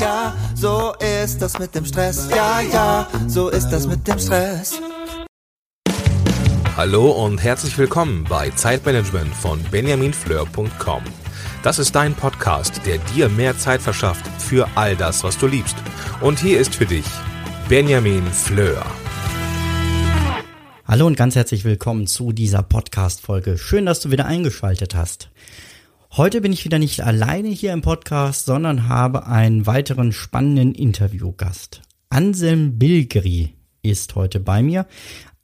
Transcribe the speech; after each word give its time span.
ja, 0.00 0.34
so 0.54 0.94
ist 1.24 1.40
das 1.40 1.58
mit 1.58 1.74
dem 1.74 1.84
Stress. 1.84 2.28
Ja, 2.30 2.60
ja, 2.60 3.08
so 3.26 3.48
ist 3.48 3.68
das 3.70 3.86
mit 3.86 4.06
dem 4.06 4.18
Stress. 4.18 4.80
Hallo 6.76 7.10
und 7.10 7.42
herzlich 7.42 7.78
willkommen 7.78 8.24
bei 8.28 8.50
Zeitmanagement 8.50 9.34
von 9.34 9.62
benjaminfleur.com. 9.70 11.02
Das 11.62 11.78
ist 11.78 11.94
dein 11.94 12.14
Podcast, 12.14 12.82
der 12.84 12.98
dir 12.98 13.28
mehr 13.28 13.56
Zeit 13.58 13.80
verschafft 13.80 14.26
für 14.38 14.68
all 14.74 14.94
das, 14.94 15.24
was 15.24 15.38
du 15.38 15.46
liebst. 15.46 15.76
Und 16.20 16.38
hier 16.38 16.60
ist 16.60 16.74
für 16.74 16.86
dich 16.86 17.06
Benjamin 17.68 18.24
Fleur. 18.26 18.84
Hallo 20.84 21.06
und 21.06 21.16
ganz 21.16 21.34
herzlich 21.34 21.64
willkommen 21.64 22.06
zu 22.06 22.32
dieser 22.32 22.62
Podcast-Folge. 22.62 23.58
Schön, 23.58 23.86
dass 23.86 24.00
du 24.00 24.10
wieder 24.10 24.26
eingeschaltet 24.26 24.94
hast. 24.94 25.30
Heute 26.16 26.40
bin 26.40 26.50
ich 26.50 26.64
wieder 26.64 26.78
nicht 26.78 27.02
alleine 27.02 27.50
hier 27.50 27.74
im 27.74 27.82
Podcast, 27.82 28.46
sondern 28.46 28.88
habe 28.88 29.26
einen 29.26 29.66
weiteren 29.66 30.12
spannenden 30.12 30.74
Interviewgast. 30.74 31.82
Anselm 32.08 32.78
Bilgeri 32.78 33.52
ist 33.82 34.14
heute 34.14 34.40
bei 34.40 34.62
mir. 34.62 34.86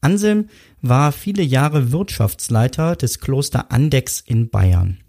Anselm 0.00 0.48
war 0.80 1.12
viele 1.12 1.42
Jahre 1.42 1.92
Wirtschaftsleiter 1.92 2.96
des 2.96 3.20
Kloster 3.20 3.70
Andex 3.70 4.22
in 4.24 4.48
Bayern. 4.48 5.00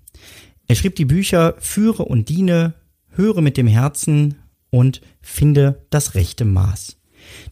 Er 0.67 0.75
schrieb 0.75 0.97
die 0.97 1.05
Bücher 1.05 1.55
Führe 1.59 2.03
und 2.03 2.27
Diene, 2.27 2.73
Höre 3.07 3.39
mit 3.39 3.55
dem 3.55 3.67
Herzen 3.67 4.35
und 4.69 4.99
Finde 5.21 5.85
das 5.89 6.13
rechte 6.13 6.43
Maß. 6.43 6.97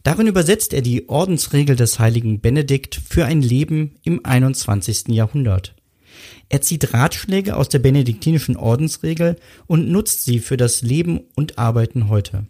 Darin 0.02 0.26
übersetzt 0.26 0.74
er 0.74 0.82
die 0.82 1.08
Ordensregel 1.08 1.76
des 1.76 1.98
heiligen 1.98 2.42
Benedikt 2.42 2.94
für 2.94 3.24
ein 3.24 3.40
Leben 3.40 3.94
im 4.02 4.22
21. 4.22 5.08
Jahrhundert. 5.08 5.74
Er 6.48 6.60
zieht 6.60 6.92
Ratschläge 6.92 7.56
aus 7.56 7.68
der 7.68 7.78
benediktinischen 7.78 8.56
Ordensregel 8.56 9.36
und 9.66 9.88
nutzt 9.88 10.24
sie 10.24 10.38
für 10.38 10.56
das 10.56 10.82
Leben 10.82 11.20
und 11.34 11.58
Arbeiten 11.58 12.08
heute. 12.08 12.46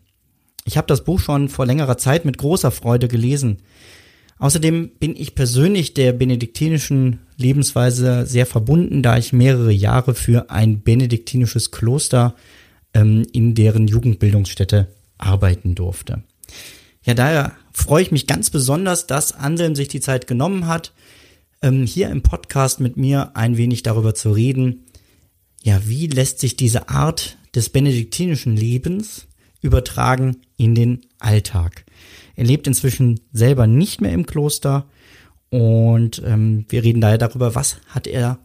Ich 0.64 0.76
habe 0.76 0.86
das 0.86 1.04
Buch 1.04 1.20
schon 1.20 1.48
vor 1.48 1.66
längerer 1.66 1.98
Zeit 1.98 2.24
mit 2.24 2.38
großer 2.38 2.70
Freude 2.70 3.08
gelesen. 3.08 3.58
Außerdem 4.38 4.90
bin 4.98 5.14
ich 5.16 5.34
persönlich 5.34 5.94
der 5.94 6.12
benediktinischen 6.12 7.20
Lebensweise 7.36 8.26
sehr 8.26 8.46
verbunden, 8.46 9.02
da 9.02 9.16
ich 9.16 9.32
mehrere 9.32 9.72
Jahre 9.72 10.14
für 10.14 10.50
ein 10.50 10.82
benediktinisches 10.82 11.70
Kloster 11.70 12.34
ähm, 12.94 13.24
in 13.32 13.54
deren 13.54 13.86
Jugendbildungsstätte 13.86 14.88
arbeiten 15.18 15.74
durfte. 15.74 16.22
Ja, 17.04 17.14
daher 17.14 17.52
freue 17.72 18.02
ich 18.02 18.12
mich 18.12 18.26
ganz 18.26 18.50
besonders, 18.50 19.06
dass 19.06 19.32
Anselm 19.32 19.74
sich 19.74 19.88
die 19.88 20.00
Zeit 20.00 20.26
genommen 20.26 20.66
hat, 20.66 20.92
ähm, 21.62 21.84
hier 21.86 22.10
im 22.10 22.22
Podcast 22.22 22.80
mit 22.80 22.96
mir 22.96 23.36
ein 23.36 23.56
wenig 23.56 23.82
darüber 23.82 24.14
zu 24.14 24.32
reden, 24.32 24.86
ja, 25.62 25.80
wie 25.86 26.08
lässt 26.08 26.40
sich 26.40 26.56
diese 26.56 26.88
Art 26.88 27.38
des 27.54 27.68
benediktinischen 27.68 28.56
Lebens 28.56 29.28
übertragen 29.60 30.38
in 30.56 30.74
den 30.74 31.02
Alltag. 31.18 31.84
Er 32.34 32.44
lebt 32.44 32.66
inzwischen 32.66 33.20
selber 33.32 33.66
nicht 33.66 34.00
mehr 34.00 34.12
im 34.12 34.26
Kloster 34.26 34.86
und 35.50 36.22
ähm, 36.24 36.64
wir 36.68 36.82
reden 36.82 37.00
daher 37.00 37.18
darüber, 37.18 37.54
was 37.54 37.76
hat 37.86 38.06
er 38.06 38.38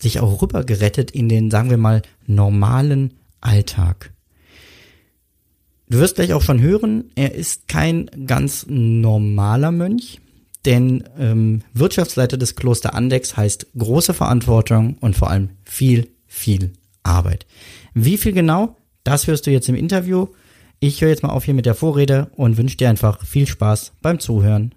sich 0.00 0.20
auch 0.20 0.42
rübergerettet 0.42 1.10
in 1.10 1.28
den, 1.28 1.50
sagen 1.50 1.70
wir 1.70 1.78
mal, 1.78 2.02
normalen 2.26 3.14
Alltag. 3.40 4.12
Du 5.88 5.98
wirst 5.98 6.16
gleich 6.16 6.34
auch 6.34 6.42
schon 6.42 6.60
hören, 6.60 7.04
er 7.14 7.34
ist 7.34 7.66
kein 7.66 8.10
ganz 8.26 8.66
normaler 8.68 9.72
Mönch, 9.72 10.20
denn 10.68 11.02
ähm, 11.18 11.62
Wirtschaftsleiter 11.72 12.36
des 12.36 12.54
Kloster 12.54 12.94
Andex 12.94 13.38
heißt 13.38 13.68
große 13.78 14.12
Verantwortung 14.12 14.98
und 15.00 15.16
vor 15.16 15.30
allem 15.30 15.48
viel, 15.64 16.08
viel 16.26 16.74
Arbeit. 17.02 17.46
Wie 17.94 18.18
viel 18.18 18.32
genau? 18.32 18.76
Das 19.02 19.26
hörst 19.26 19.46
du 19.46 19.50
jetzt 19.50 19.70
im 19.70 19.74
Interview. 19.74 20.26
Ich 20.78 21.00
höre 21.00 21.08
jetzt 21.08 21.22
mal 21.22 21.30
auf 21.30 21.44
hier 21.44 21.54
mit 21.54 21.64
der 21.64 21.74
Vorrede 21.74 22.30
und 22.36 22.58
wünsche 22.58 22.76
dir 22.76 22.90
einfach 22.90 23.24
viel 23.24 23.46
Spaß 23.46 23.92
beim 24.02 24.20
Zuhören. 24.20 24.74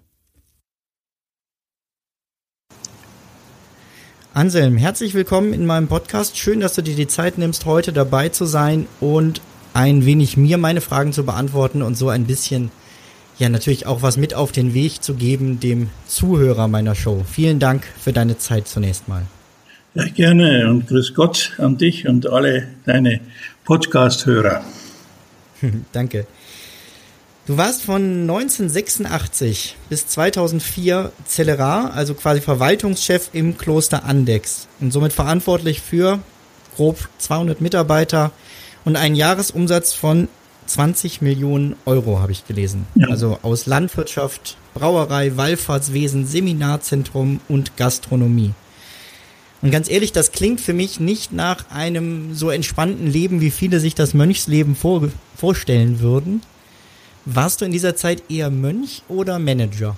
Anselm, 4.32 4.78
herzlich 4.78 5.12
willkommen 5.12 5.52
in 5.52 5.66
meinem 5.66 5.88
Podcast. 5.88 6.38
Schön, 6.38 6.60
dass 6.60 6.72
du 6.72 6.82
dir 6.82 6.96
die 6.96 7.06
Zeit 7.06 7.36
nimmst, 7.36 7.66
heute 7.66 7.92
dabei 7.92 8.30
zu 8.30 8.46
sein 8.46 8.86
und 8.98 9.42
ein 9.74 10.06
wenig 10.06 10.38
mir 10.38 10.56
meine 10.56 10.80
Fragen 10.80 11.12
zu 11.12 11.26
beantworten 11.26 11.82
und 11.82 11.98
so 11.98 12.08
ein 12.08 12.24
bisschen, 12.24 12.70
ja, 13.42 13.48
natürlich 13.48 13.86
auch 13.86 14.02
was 14.02 14.16
mit 14.16 14.34
auf 14.34 14.52
den 14.52 14.72
Weg 14.72 15.02
zu 15.02 15.14
geben 15.14 15.58
dem 15.58 15.90
Zuhörer 16.06 16.68
meiner 16.68 16.94
Show. 16.94 17.24
Vielen 17.28 17.58
Dank 17.58 17.82
für 18.00 18.12
deine 18.12 18.38
Zeit 18.38 18.68
zunächst 18.68 19.08
mal. 19.08 19.22
Ja, 19.94 20.04
gerne 20.04 20.70
und 20.70 20.86
grüß 20.86 21.12
Gott 21.12 21.54
an 21.58 21.76
dich 21.76 22.06
und 22.06 22.30
alle 22.30 22.68
deine 22.86 23.20
Podcast-Hörer. 23.64 24.62
Danke. 25.92 26.28
Du 27.46 27.56
warst 27.56 27.82
von 27.82 28.20
1986 28.20 29.74
bis 29.88 30.06
2004 30.06 31.10
Zellerar, 31.24 31.94
also 31.94 32.14
quasi 32.14 32.40
Verwaltungschef 32.40 33.30
im 33.32 33.58
Kloster 33.58 34.04
Andex 34.04 34.68
und 34.78 34.92
somit 34.92 35.12
verantwortlich 35.12 35.80
für 35.80 36.20
grob 36.76 37.08
200 37.18 37.60
Mitarbeiter, 37.60 38.30
und 38.84 38.96
einen 38.96 39.14
Jahresumsatz 39.14 39.92
von 39.92 40.28
20 40.66 41.22
Millionen 41.22 41.76
Euro, 41.84 42.20
habe 42.20 42.32
ich 42.32 42.46
gelesen. 42.46 42.86
Ja. 42.94 43.08
Also 43.08 43.38
aus 43.42 43.66
Landwirtschaft, 43.66 44.56
Brauerei, 44.74 45.36
Wallfahrtswesen, 45.36 46.26
Seminarzentrum 46.26 47.40
und 47.48 47.76
Gastronomie. 47.76 48.52
Und 49.62 49.70
ganz 49.70 49.88
ehrlich, 49.88 50.12
das 50.12 50.32
klingt 50.32 50.60
für 50.60 50.72
mich 50.72 50.98
nicht 50.98 51.32
nach 51.32 51.70
einem 51.70 52.34
so 52.34 52.50
entspannten 52.50 53.06
Leben, 53.06 53.40
wie 53.40 53.50
viele 53.50 53.78
sich 53.78 53.94
das 53.94 54.12
Mönchsleben 54.12 54.74
vor, 54.74 55.08
vorstellen 55.36 56.00
würden. 56.00 56.42
Warst 57.24 57.60
du 57.60 57.64
in 57.64 57.72
dieser 57.72 57.94
Zeit 57.94 58.24
eher 58.28 58.50
Mönch 58.50 59.02
oder 59.08 59.38
Manager? 59.38 59.96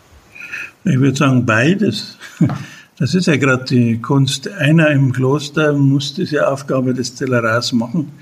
Ich 0.85 0.99
würde 0.99 1.17
sagen 1.17 1.47
beides. 1.47 2.19
Das 2.97 3.13
ist 3.13 3.27
ja 3.27 3.35
gerade 3.35 3.65
die 3.65 3.99
Kunst. 3.99 4.47
Einer 4.47 4.91
im 4.91 5.13
Kloster 5.13 5.73
muss 5.73 6.15
diese 6.15 6.47
Aufgabe 6.47 6.95
des 6.95 7.17
Zellerars 7.17 7.73
machen 7.73 8.13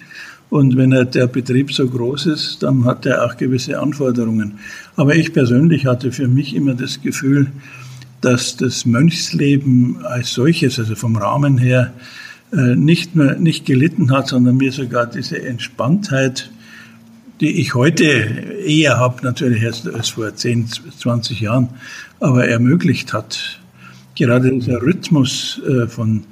und 0.53 0.77
wenn 0.77 0.91
der 0.91 1.29
Betrieb 1.29 1.73
so 1.73 1.89
groß 1.89 2.27
ist, 2.27 2.63
dann 2.63 2.85
hat 2.85 3.07
er 3.07 3.25
auch 3.25 3.39
gewisse 3.39 3.81
Anforderungen. 3.81 4.59
Aber 4.97 5.17
ich 5.17 5.33
persönlich 5.33 5.87
hatte 5.87 6.13
für 6.13 6.29
mich 6.29 6.55
immer 6.55 6.75
das 6.75 7.01
Gefühl, 7.01 7.51
dass 8.21 8.59
das 8.59 8.85
Mönchsleben 8.85 10.05
als 10.05 10.35
solches, 10.35 10.79
also 10.79 10.95
vom 10.95 11.17
Rahmen 11.17 11.57
her, 11.57 11.95
äh, 12.53 12.77
nicht 12.77 13.17
mehr, 13.17 13.39
nicht 13.39 13.65
gelitten 13.65 14.11
hat, 14.11 14.29
sondern 14.29 14.59
mir 14.59 14.73
sogar 14.73 15.07
diese 15.07 15.43
Entspanntheit, 15.43 16.51
die 17.41 17.59
ich 17.59 17.75
heute 17.75 18.05
eher 18.05 18.99
habe, 18.99 19.25
natürlich 19.25 19.65
als, 19.65 19.87
als 19.87 20.11
vor 20.11 20.37
10, 20.37 20.69
20 20.99 21.41
Jahren, 21.41 21.71
aber 22.21 22.47
ermöglicht 22.47 23.15
hat. 23.15 23.59
Gerade 24.17 24.51
dieser 24.51 24.83
Rhythmus 24.83 25.62
äh, 25.67 25.87
von 25.87 26.25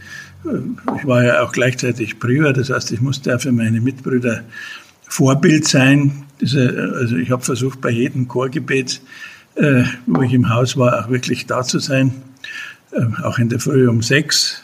ich 0.45 1.07
war 1.07 1.25
ja 1.25 1.43
auch 1.43 1.53
gleichzeitig 1.53 2.19
Prior, 2.19 2.53
das 2.53 2.71
heißt, 2.71 2.93
ich 2.93 3.01
musste 3.01 3.35
auch 3.35 3.41
für 3.41 3.53
meine 3.53 3.81
Mitbrüder 3.81 4.43
Vorbild 5.03 5.67
sein. 5.67 6.25
Also 6.41 7.17
ich 7.17 7.31
habe 7.31 7.43
versucht, 7.43 7.81
bei 7.81 7.91
jedem 7.91 8.29
Chorgebet, 8.29 9.03
äh, 9.57 9.83
wo 10.07 10.23
ich 10.23 10.33
im 10.33 10.49
Haus 10.49 10.77
war, 10.77 11.05
auch 11.05 11.11
wirklich 11.11 11.47
da 11.47 11.63
zu 11.63 11.79
sein, 11.79 12.15
äh, 12.93 13.05
auch 13.23 13.39
in 13.39 13.49
der 13.49 13.61
Früh 13.61 13.89
um 13.89 14.03
sechs 14.03 14.63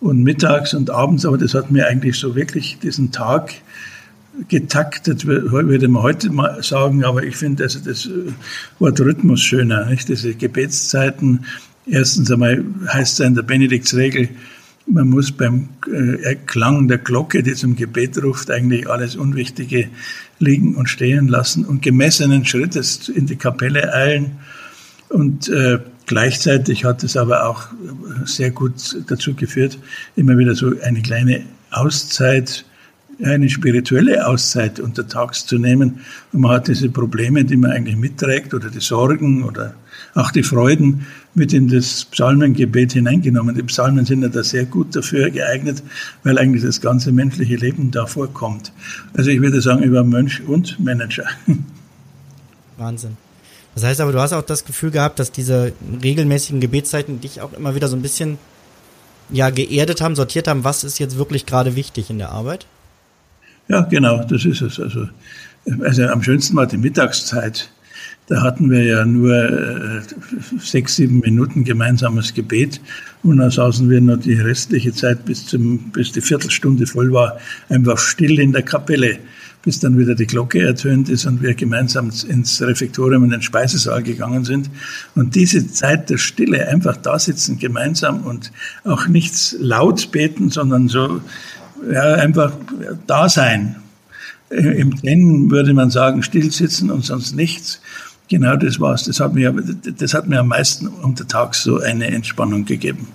und 0.00 0.22
mittags 0.22 0.74
und 0.74 0.90
abends, 0.90 1.24
aber 1.24 1.38
das 1.38 1.54
hat 1.54 1.70
mir 1.70 1.86
eigentlich 1.86 2.18
so 2.18 2.34
wirklich 2.34 2.78
diesen 2.80 3.12
Tag 3.12 3.54
getaktet, 4.48 5.26
würde 5.26 5.88
man 5.88 6.02
heute 6.02 6.30
mal 6.30 6.62
sagen, 6.62 7.04
aber 7.04 7.22
ich 7.22 7.36
finde 7.36 7.64
also 7.64 7.80
das 7.80 8.08
Wort 8.78 9.00
Rhythmus 9.00 9.40
schöner, 9.42 9.86
nicht? 9.86 10.08
Diese 10.08 10.34
Gebetszeiten, 10.34 11.44
erstens 11.86 12.30
einmal 12.30 12.64
heißt 12.88 13.20
es 13.20 13.26
in 13.26 13.34
der 13.34 13.42
Benediktsregel, 13.42 14.30
man 14.86 15.08
muss 15.08 15.32
beim 15.32 15.68
äh, 15.92 16.34
Klang 16.46 16.88
der 16.88 16.98
Glocke, 16.98 17.42
die 17.42 17.54
zum 17.54 17.76
Gebet 17.76 18.22
ruft, 18.22 18.50
eigentlich 18.50 18.88
alles 18.88 19.16
Unwichtige 19.16 19.88
liegen 20.38 20.74
und 20.74 20.88
stehen 20.88 21.28
lassen 21.28 21.64
und 21.64 21.82
gemessenen 21.82 22.44
Schrittes 22.44 23.08
in 23.08 23.26
die 23.26 23.36
Kapelle 23.36 23.92
eilen. 23.92 24.38
Und 25.08 25.48
äh, 25.48 25.78
gleichzeitig 26.06 26.84
hat 26.84 27.04
es 27.04 27.16
aber 27.16 27.46
auch 27.46 27.66
sehr 28.24 28.50
gut 28.50 28.96
dazu 29.08 29.34
geführt, 29.34 29.78
immer 30.16 30.38
wieder 30.38 30.54
so 30.54 30.72
eine 30.82 31.02
kleine 31.02 31.42
Auszeit, 31.70 32.64
eine 33.22 33.48
spirituelle 33.48 34.26
Auszeit 34.26 34.80
untertags 34.80 35.46
zu 35.46 35.58
nehmen. 35.58 36.00
Und 36.32 36.40
man 36.40 36.52
hat 36.52 36.68
diese 36.68 36.88
Probleme, 36.88 37.44
die 37.44 37.56
man 37.56 37.72
eigentlich 37.72 37.96
mitträgt, 37.96 38.54
oder 38.54 38.70
die 38.70 38.80
Sorgen 38.80 39.44
oder 39.44 39.74
auch 40.14 40.30
die 40.30 40.42
Freuden 40.42 41.06
mit 41.34 41.52
in 41.52 41.68
das 41.68 42.04
Psalmengebet 42.06 42.92
hineingenommen. 42.92 43.54
Die 43.54 43.62
Psalmen 43.62 44.04
sind 44.04 44.22
ja 44.22 44.28
da 44.28 44.42
sehr 44.42 44.64
gut 44.64 44.96
dafür 44.96 45.30
geeignet, 45.30 45.82
weil 46.24 46.38
eigentlich 46.38 46.64
das 46.64 46.80
ganze 46.80 47.12
menschliche 47.12 47.56
Leben 47.56 47.90
da 47.90 48.06
vorkommt. 48.06 48.72
Also 49.14 49.30
ich 49.30 49.40
würde 49.40 49.60
sagen, 49.60 49.82
über 49.82 50.02
Mönch 50.02 50.42
und 50.46 50.80
Manager. 50.80 51.24
Wahnsinn. 52.76 53.16
Das 53.74 53.84
heißt 53.84 54.00
aber, 54.00 54.12
du 54.12 54.20
hast 54.20 54.32
auch 54.32 54.42
das 54.42 54.64
Gefühl 54.64 54.90
gehabt, 54.90 55.18
dass 55.18 55.30
diese 55.30 55.72
regelmäßigen 56.02 56.60
Gebetszeiten 56.60 57.20
dich 57.20 57.40
auch 57.40 57.52
immer 57.52 57.74
wieder 57.74 57.88
so 57.88 57.96
ein 57.96 58.02
bisschen 58.02 58.38
ja 59.30 59.50
geerdet 59.50 60.00
haben, 60.00 60.16
sortiert 60.16 60.48
haben, 60.48 60.64
was 60.64 60.82
ist 60.82 60.98
jetzt 60.98 61.16
wirklich 61.16 61.46
gerade 61.46 61.76
wichtig 61.76 62.10
in 62.10 62.18
der 62.18 62.30
Arbeit? 62.30 62.66
Ja, 63.70 63.82
genau, 63.82 64.24
das 64.24 64.44
ist 64.44 64.62
es. 64.62 64.80
Also, 64.80 65.08
also 65.80 66.02
am 66.02 66.24
schönsten 66.24 66.56
war 66.56 66.66
die 66.66 66.76
Mittagszeit. 66.76 67.70
Da 68.26 68.42
hatten 68.42 68.68
wir 68.68 68.82
ja 68.82 69.04
nur 69.04 69.32
äh, 69.32 70.00
sechs, 70.58 70.96
sieben 70.96 71.20
Minuten 71.20 71.62
gemeinsames 71.62 72.34
Gebet 72.34 72.80
und 73.22 73.38
dann 73.38 73.50
saßen 73.50 73.88
wir 73.88 74.00
noch 74.00 74.16
die 74.16 74.34
restliche 74.34 74.92
Zeit 74.92 75.24
bis, 75.24 75.46
zum, 75.46 75.90
bis 75.92 76.10
die 76.10 76.20
Viertelstunde 76.20 76.86
voll 76.86 77.12
war, 77.12 77.38
einfach 77.68 77.98
still 77.98 78.40
in 78.40 78.52
der 78.52 78.62
Kapelle, 78.62 79.18
bis 79.62 79.78
dann 79.78 79.98
wieder 79.98 80.16
die 80.16 80.26
Glocke 80.26 80.60
ertönt 80.60 81.08
ist 81.08 81.26
und 81.26 81.40
wir 81.40 81.54
gemeinsam 81.54 82.10
ins 82.28 82.60
Refektorium 82.62 83.22
in 83.24 83.30
den 83.30 83.42
Speisesaal 83.42 84.02
gegangen 84.02 84.44
sind. 84.44 84.68
Und 85.14 85.36
diese 85.36 85.66
Zeit 85.68 86.10
der 86.10 86.18
Stille, 86.18 86.66
einfach 86.66 86.96
da 86.96 87.18
sitzen 87.18 87.58
gemeinsam 87.58 88.22
und 88.22 88.50
auch 88.82 89.06
nichts 89.06 89.54
laut 89.60 90.10
beten, 90.10 90.50
sondern 90.50 90.88
so 90.88 91.20
ja, 91.92 92.14
einfach 92.14 92.52
da 93.06 93.28
sein. 93.28 93.76
Im 94.50 94.96
Zen 94.98 95.50
würde 95.50 95.74
man 95.74 95.90
sagen, 95.90 96.22
still 96.22 96.50
sitzen 96.50 96.90
und 96.90 97.04
sonst 97.04 97.36
nichts. 97.36 97.80
Genau 98.28 98.56
das 98.56 98.80
war's. 98.80 99.04
Das 99.04 99.20
hat 99.20 99.34
mir, 99.34 99.52
das 99.52 100.14
hat 100.14 100.26
mir 100.28 100.40
am 100.40 100.48
meisten 100.48 100.88
unter 100.88 101.26
Tag 101.26 101.54
so 101.54 101.80
eine 101.80 102.06
Entspannung 102.06 102.64
gegeben. 102.64 103.08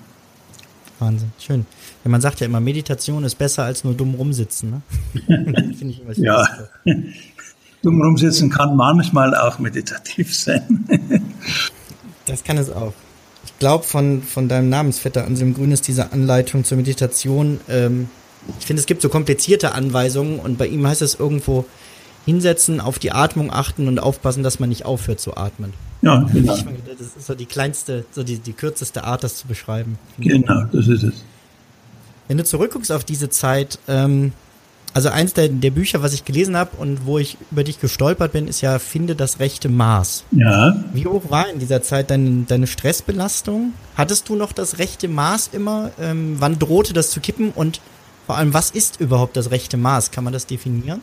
Wahnsinn, 0.99 1.31
schön. 1.39 1.65
Ja, 2.03 2.11
man 2.11 2.21
sagt 2.21 2.39
ja 2.39 2.45
immer, 2.45 2.59
Meditation 2.59 3.23
ist 3.23 3.35
besser 3.35 3.63
als 3.63 3.83
nur 3.83 3.93
dumm 3.93 4.15
rumsitzen. 4.15 4.69
Ne? 4.71 4.81
Finde 5.77 5.87
ich 5.87 6.01
immer 6.01 6.13
ja, 6.17 6.47
dumm 7.81 8.01
rumsitzen 8.01 8.49
kann 8.49 8.75
manchmal 8.75 9.35
auch 9.35 9.59
meditativ 9.59 10.35
sein. 10.35 10.85
das 12.25 12.43
kann 12.43 12.57
es 12.57 12.69
auch. 12.69 12.93
Ich 13.45 13.59
glaube, 13.59 13.83
von, 13.83 14.21
von 14.21 14.49
deinem 14.49 14.69
Namensvetter 14.69 15.25
Anselm 15.25 15.53
Grün 15.53 15.71
ist 15.71 15.87
diese 15.87 16.11
Anleitung 16.11 16.63
zur 16.63 16.77
Meditation. 16.77 17.59
Ähm, 17.69 18.09
ich 18.59 18.65
finde, 18.65 18.79
es 18.79 18.85
gibt 18.85 19.01
so 19.01 19.09
komplizierte 19.09 19.73
Anweisungen 19.73 20.39
und 20.39 20.57
bei 20.57 20.67
ihm 20.67 20.85
heißt 20.85 21.01
es 21.01 21.15
irgendwo, 21.15 21.65
hinsetzen, 22.25 22.81
auf 22.81 22.99
die 22.99 23.11
Atmung 23.11 23.51
achten 23.51 23.87
und 23.87 23.99
aufpassen, 23.99 24.43
dass 24.43 24.59
man 24.59 24.69
nicht 24.69 24.85
aufhört 24.85 25.19
zu 25.19 25.37
atmen. 25.37 25.73
Ja, 26.01 26.27
genau. 26.31 26.57
Das 26.87 26.99
ist 26.99 27.25
so 27.25 27.35
die 27.35 27.45
kleinste, 27.45 28.05
so 28.11 28.23
die, 28.23 28.39
die 28.39 28.53
kürzeste 28.53 29.03
Art, 29.03 29.23
das 29.23 29.37
zu 29.37 29.47
beschreiben. 29.47 29.97
Genau, 30.17 30.63
das 30.71 30.87
ist 30.87 31.03
es. 31.03 31.23
Wenn 32.27 32.37
du 32.37 32.43
zurückguckst 32.43 32.91
auf 32.91 33.03
diese 33.03 33.29
Zeit, 33.29 33.77
ähm, 33.87 34.33
also 34.93 35.09
eins 35.09 35.33
der, 35.33 35.49
der 35.49 35.71
Bücher, 35.71 36.01
was 36.01 36.13
ich 36.13 36.25
gelesen 36.25 36.57
habe 36.57 36.77
und 36.77 37.05
wo 37.05 37.19
ich 37.19 37.37
über 37.51 37.63
dich 37.63 37.79
gestolpert 37.79 38.31
bin, 38.31 38.47
ist 38.47 38.61
ja 38.61 38.79
Finde 38.79 39.15
das 39.15 39.39
rechte 39.39 39.69
Maß. 39.69 40.23
Ja. 40.31 40.83
Wie 40.93 41.05
hoch 41.05 41.29
war 41.29 41.49
in 41.49 41.59
dieser 41.59 41.81
Zeit 41.83 42.09
deine, 42.09 42.45
deine 42.47 42.65
Stressbelastung? 42.65 43.73
Hattest 43.95 44.29
du 44.29 44.35
noch 44.35 44.51
das 44.51 44.79
rechte 44.79 45.07
Maß 45.07 45.51
immer? 45.53 45.91
Ähm, 45.99 46.37
wann 46.39 46.57
drohte 46.57 46.93
das 46.93 47.11
zu 47.11 47.19
kippen? 47.19 47.51
Und 47.51 47.81
vor 48.25 48.37
allem, 48.37 48.53
was 48.53 48.71
ist 48.71 48.99
überhaupt 48.99 49.37
das 49.37 49.51
rechte 49.51 49.77
Maß? 49.77 50.11
Kann 50.11 50.23
man 50.23 50.33
das 50.33 50.45
definieren? 50.45 51.01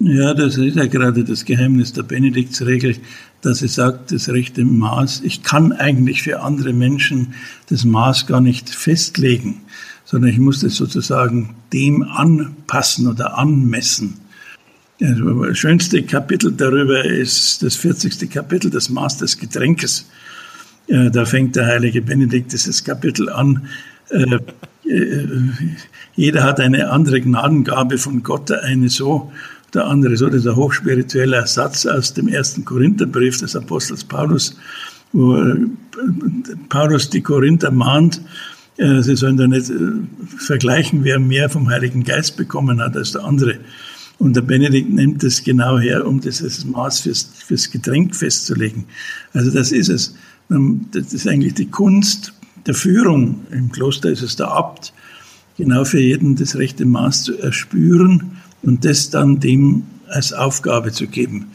Ja, 0.00 0.34
das 0.34 0.56
ist 0.56 0.76
ja 0.76 0.86
gerade 0.86 1.24
das 1.24 1.44
Geheimnis 1.44 1.92
der 1.92 2.02
Benediktsregel, 2.02 2.96
dass 3.42 3.58
sie 3.58 3.68
sagt, 3.68 4.10
das 4.10 4.28
rechte 4.28 4.64
Maß, 4.64 5.20
ich 5.22 5.42
kann 5.42 5.72
eigentlich 5.72 6.22
für 6.22 6.40
andere 6.40 6.72
Menschen 6.72 7.34
das 7.68 7.84
Maß 7.84 8.26
gar 8.26 8.40
nicht 8.40 8.70
festlegen, 8.70 9.60
sondern 10.04 10.30
ich 10.30 10.38
muss 10.38 10.60
das 10.60 10.74
sozusagen 10.74 11.54
dem 11.72 12.02
anpassen 12.02 13.06
oder 13.06 13.38
anmessen. 13.38 14.18
Das 14.98 15.58
schönste 15.58 16.02
Kapitel 16.02 16.52
darüber 16.52 17.04
ist 17.04 17.62
das 17.62 17.76
40. 17.76 18.30
Kapitel, 18.30 18.70
das 18.70 18.88
Maß 18.88 19.18
des 19.18 19.38
Getränkes. 19.38 20.06
Da 20.88 21.24
fängt 21.24 21.56
der 21.56 21.66
heilige 21.66 22.02
Benedikt 22.02 22.52
dieses 22.52 22.82
Kapitel 22.84 23.28
an. 23.28 23.68
Äh, 24.86 24.94
äh, 24.94 25.50
jeder 26.14 26.44
hat 26.44 26.60
eine 26.60 26.90
andere 26.90 27.20
Gnadengabe 27.20 27.98
von 27.98 28.22
Gott, 28.22 28.50
der 28.50 28.62
eine 28.62 28.88
so 28.88 29.32
der 29.72 29.86
andere 29.86 30.16
so, 30.16 30.28
dieser 30.28 30.54
hochspirituelle 30.54 31.44
Satz 31.48 31.84
aus 31.84 32.14
dem 32.14 32.28
ersten 32.28 32.64
Korintherbrief 32.64 33.38
des 33.38 33.56
Apostels 33.56 34.04
Paulus, 34.04 34.56
wo 35.12 35.34
äh, 35.36 35.66
Paulus 36.68 37.10
die 37.10 37.22
Korinther 37.22 37.70
mahnt, 37.70 38.20
sie 38.76 39.14
sollen 39.14 39.36
da 39.36 39.46
nicht 39.46 39.70
vergleichen, 40.36 41.04
wer 41.04 41.20
mehr 41.20 41.48
vom 41.48 41.68
Heiligen 41.68 42.02
Geist 42.02 42.36
bekommen 42.36 42.80
hat 42.80 42.96
als 42.96 43.12
der 43.12 43.22
andere. 43.22 43.60
Und 44.18 44.34
der 44.36 44.42
Benedikt 44.42 44.90
nimmt 44.90 45.22
das 45.22 45.42
genau 45.42 45.78
her, 45.78 46.06
um 46.06 46.20
dieses 46.20 46.64
Maß 46.64 47.00
fürs, 47.00 47.28
fürs 47.46 47.70
Getränk 47.70 48.14
festzulegen. 48.14 48.84
Also 49.32 49.50
das 49.50 49.72
ist 49.72 49.88
es. 49.88 50.14
Ähm, 50.50 50.86
das 50.92 51.12
ist 51.12 51.26
eigentlich 51.26 51.54
die 51.54 51.70
Kunst 51.70 52.32
der 52.66 52.74
Führung. 52.74 53.46
Im 53.50 53.70
Kloster 53.70 54.10
ist 54.10 54.22
es 54.22 54.36
der 54.36 54.48
Abt, 54.48 54.92
genau 55.56 55.84
für 55.84 56.00
jeden 56.00 56.36
das 56.36 56.56
rechte 56.56 56.84
Maß 56.84 57.24
zu 57.24 57.38
erspüren 57.38 58.38
und 58.62 58.84
das 58.84 59.10
dann 59.10 59.40
dem 59.40 59.84
als 60.08 60.32
Aufgabe 60.32 60.92
zu 60.92 61.06
geben. 61.06 61.52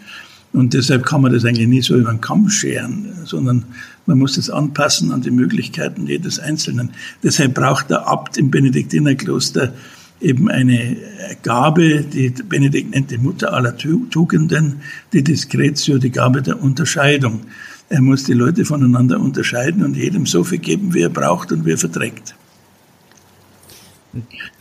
Und 0.51 0.73
deshalb 0.73 1.05
kann 1.05 1.21
man 1.21 1.31
das 1.31 1.45
eigentlich 1.45 1.67
nie 1.67 1.81
so 1.81 1.95
über 1.95 2.11
den 2.11 2.21
Kamm 2.21 2.49
scheren, 2.49 3.07
sondern 3.25 3.65
man 4.07 4.17
muss 4.17 4.35
das 4.35 4.49
anpassen 4.49 5.11
an 5.11 5.21
die 5.21 5.31
Möglichkeiten 5.31 6.07
jedes 6.07 6.39
Einzelnen. 6.39 6.91
Deshalb 7.21 7.53
braucht 7.53 7.91
der 7.91 8.07
Abt 8.07 8.37
im 8.37 8.49
Benediktinerkloster 8.49 9.73
eben 10.21 10.49
eine 10.49 10.97
Gabe, 11.43 12.01
die 12.03 12.29
Benedikt 12.29 12.91
nennt 12.91 13.11
die 13.11 13.17
Mutter 13.17 13.53
aller 13.53 13.77
Tugenden, 13.77 14.81
die 15.13 15.23
Discretio, 15.23 15.97
die 15.97 16.11
Gabe 16.11 16.41
der 16.41 16.61
Unterscheidung. 16.61 17.41
Er 17.89 18.01
muss 18.01 18.23
die 18.23 18.33
Leute 18.33 18.65
voneinander 18.65 19.19
unterscheiden 19.19 19.83
und 19.83 19.95
jedem 19.95 20.25
so 20.25 20.43
viel 20.43 20.59
geben, 20.59 20.93
wie 20.93 21.01
er 21.01 21.09
braucht 21.09 21.51
und 21.51 21.65
wie 21.65 21.71
er 21.71 21.77
verträgt. 21.77 22.35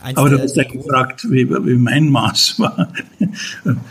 Aber 0.01 0.29
du 0.29 0.39
hast 0.39 0.55
ja 0.55 0.63
gefragt, 0.63 1.25
wie, 1.29 1.49
wie, 1.49 1.75
mein 1.75 2.09
Maß 2.09 2.59
war. 2.59 2.91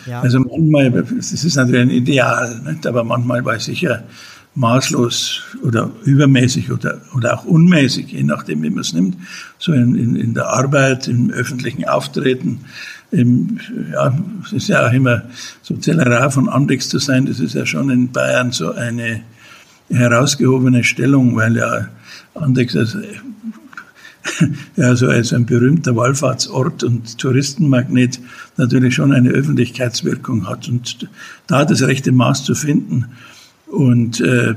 Ja. 0.06 0.20
Also 0.20 0.40
manchmal, 0.40 0.90
das 0.90 1.32
ist 1.32 1.56
natürlich 1.56 1.82
ein 1.82 1.90
Ideal, 1.90 2.60
nicht? 2.64 2.86
aber 2.86 3.04
manchmal 3.04 3.44
war 3.44 3.56
ich 3.56 3.64
sicher 3.64 4.04
maßlos 4.58 5.42
oder 5.62 5.90
übermäßig 6.04 6.72
oder, 6.72 7.00
oder 7.14 7.38
auch 7.38 7.44
unmäßig, 7.44 8.08
je 8.08 8.24
nachdem, 8.24 8.62
wie 8.62 8.70
man 8.70 8.80
es 8.80 8.92
nimmt. 8.92 9.16
So 9.58 9.72
in, 9.72 9.94
in, 9.94 10.16
in 10.16 10.34
der 10.34 10.48
Arbeit, 10.48 11.06
im 11.06 11.30
öffentlichen 11.30 11.84
Auftreten. 11.86 12.60
Im, 13.12 13.60
ja, 13.92 14.18
es 14.44 14.52
ist 14.52 14.68
ja 14.68 14.86
auch 14.86 14.92
immer 14.92 15.22
so 15.62 15.76
Zellerar 15.76 16.30
von 16.30 16.48
Andex 16.48 16.88
zu 16.88 16.98
sein, 16.98 17.26
das 17.26 17.40
ist 17.40 17.54
ja 17.54 17.64
schon 17.64 17.88
in 17.90 18.10
Bayern 18.10 18.50
so 18.50 18.72
eine 18.72 19.22
herausgehobene 19.90 20.84
Stellung, 20.84 21.36
weil 21.36 21.56
ja 21.56 21.88
Andex 22.34 22.76
also 22.76 22.98
ja, 24.76 24.96
so 24.96 25.06
als 25.06 25.32
ein 25.32 25.46
berühmter 25.46 25.94
Wallfahrtsort 25.94 26.82
und 26.82 27.16
Touristenmagnet 27.16 28.20
natürlich 28.56 28.94
schon 28.96 29.12
eine 29.12 29.30
Öffentlichkeitswirkung 29.30 30.48
hat. 30.48 30.68
Und 30.68 31.08
da 31.46 31.64
das 31.64 31.82
rechte 31.82 32.12
Maß 32.12 32.44
zu 32.44 32.54
finden 32.54 33.06
und 33.70 34.20
äh, 34.20 34.54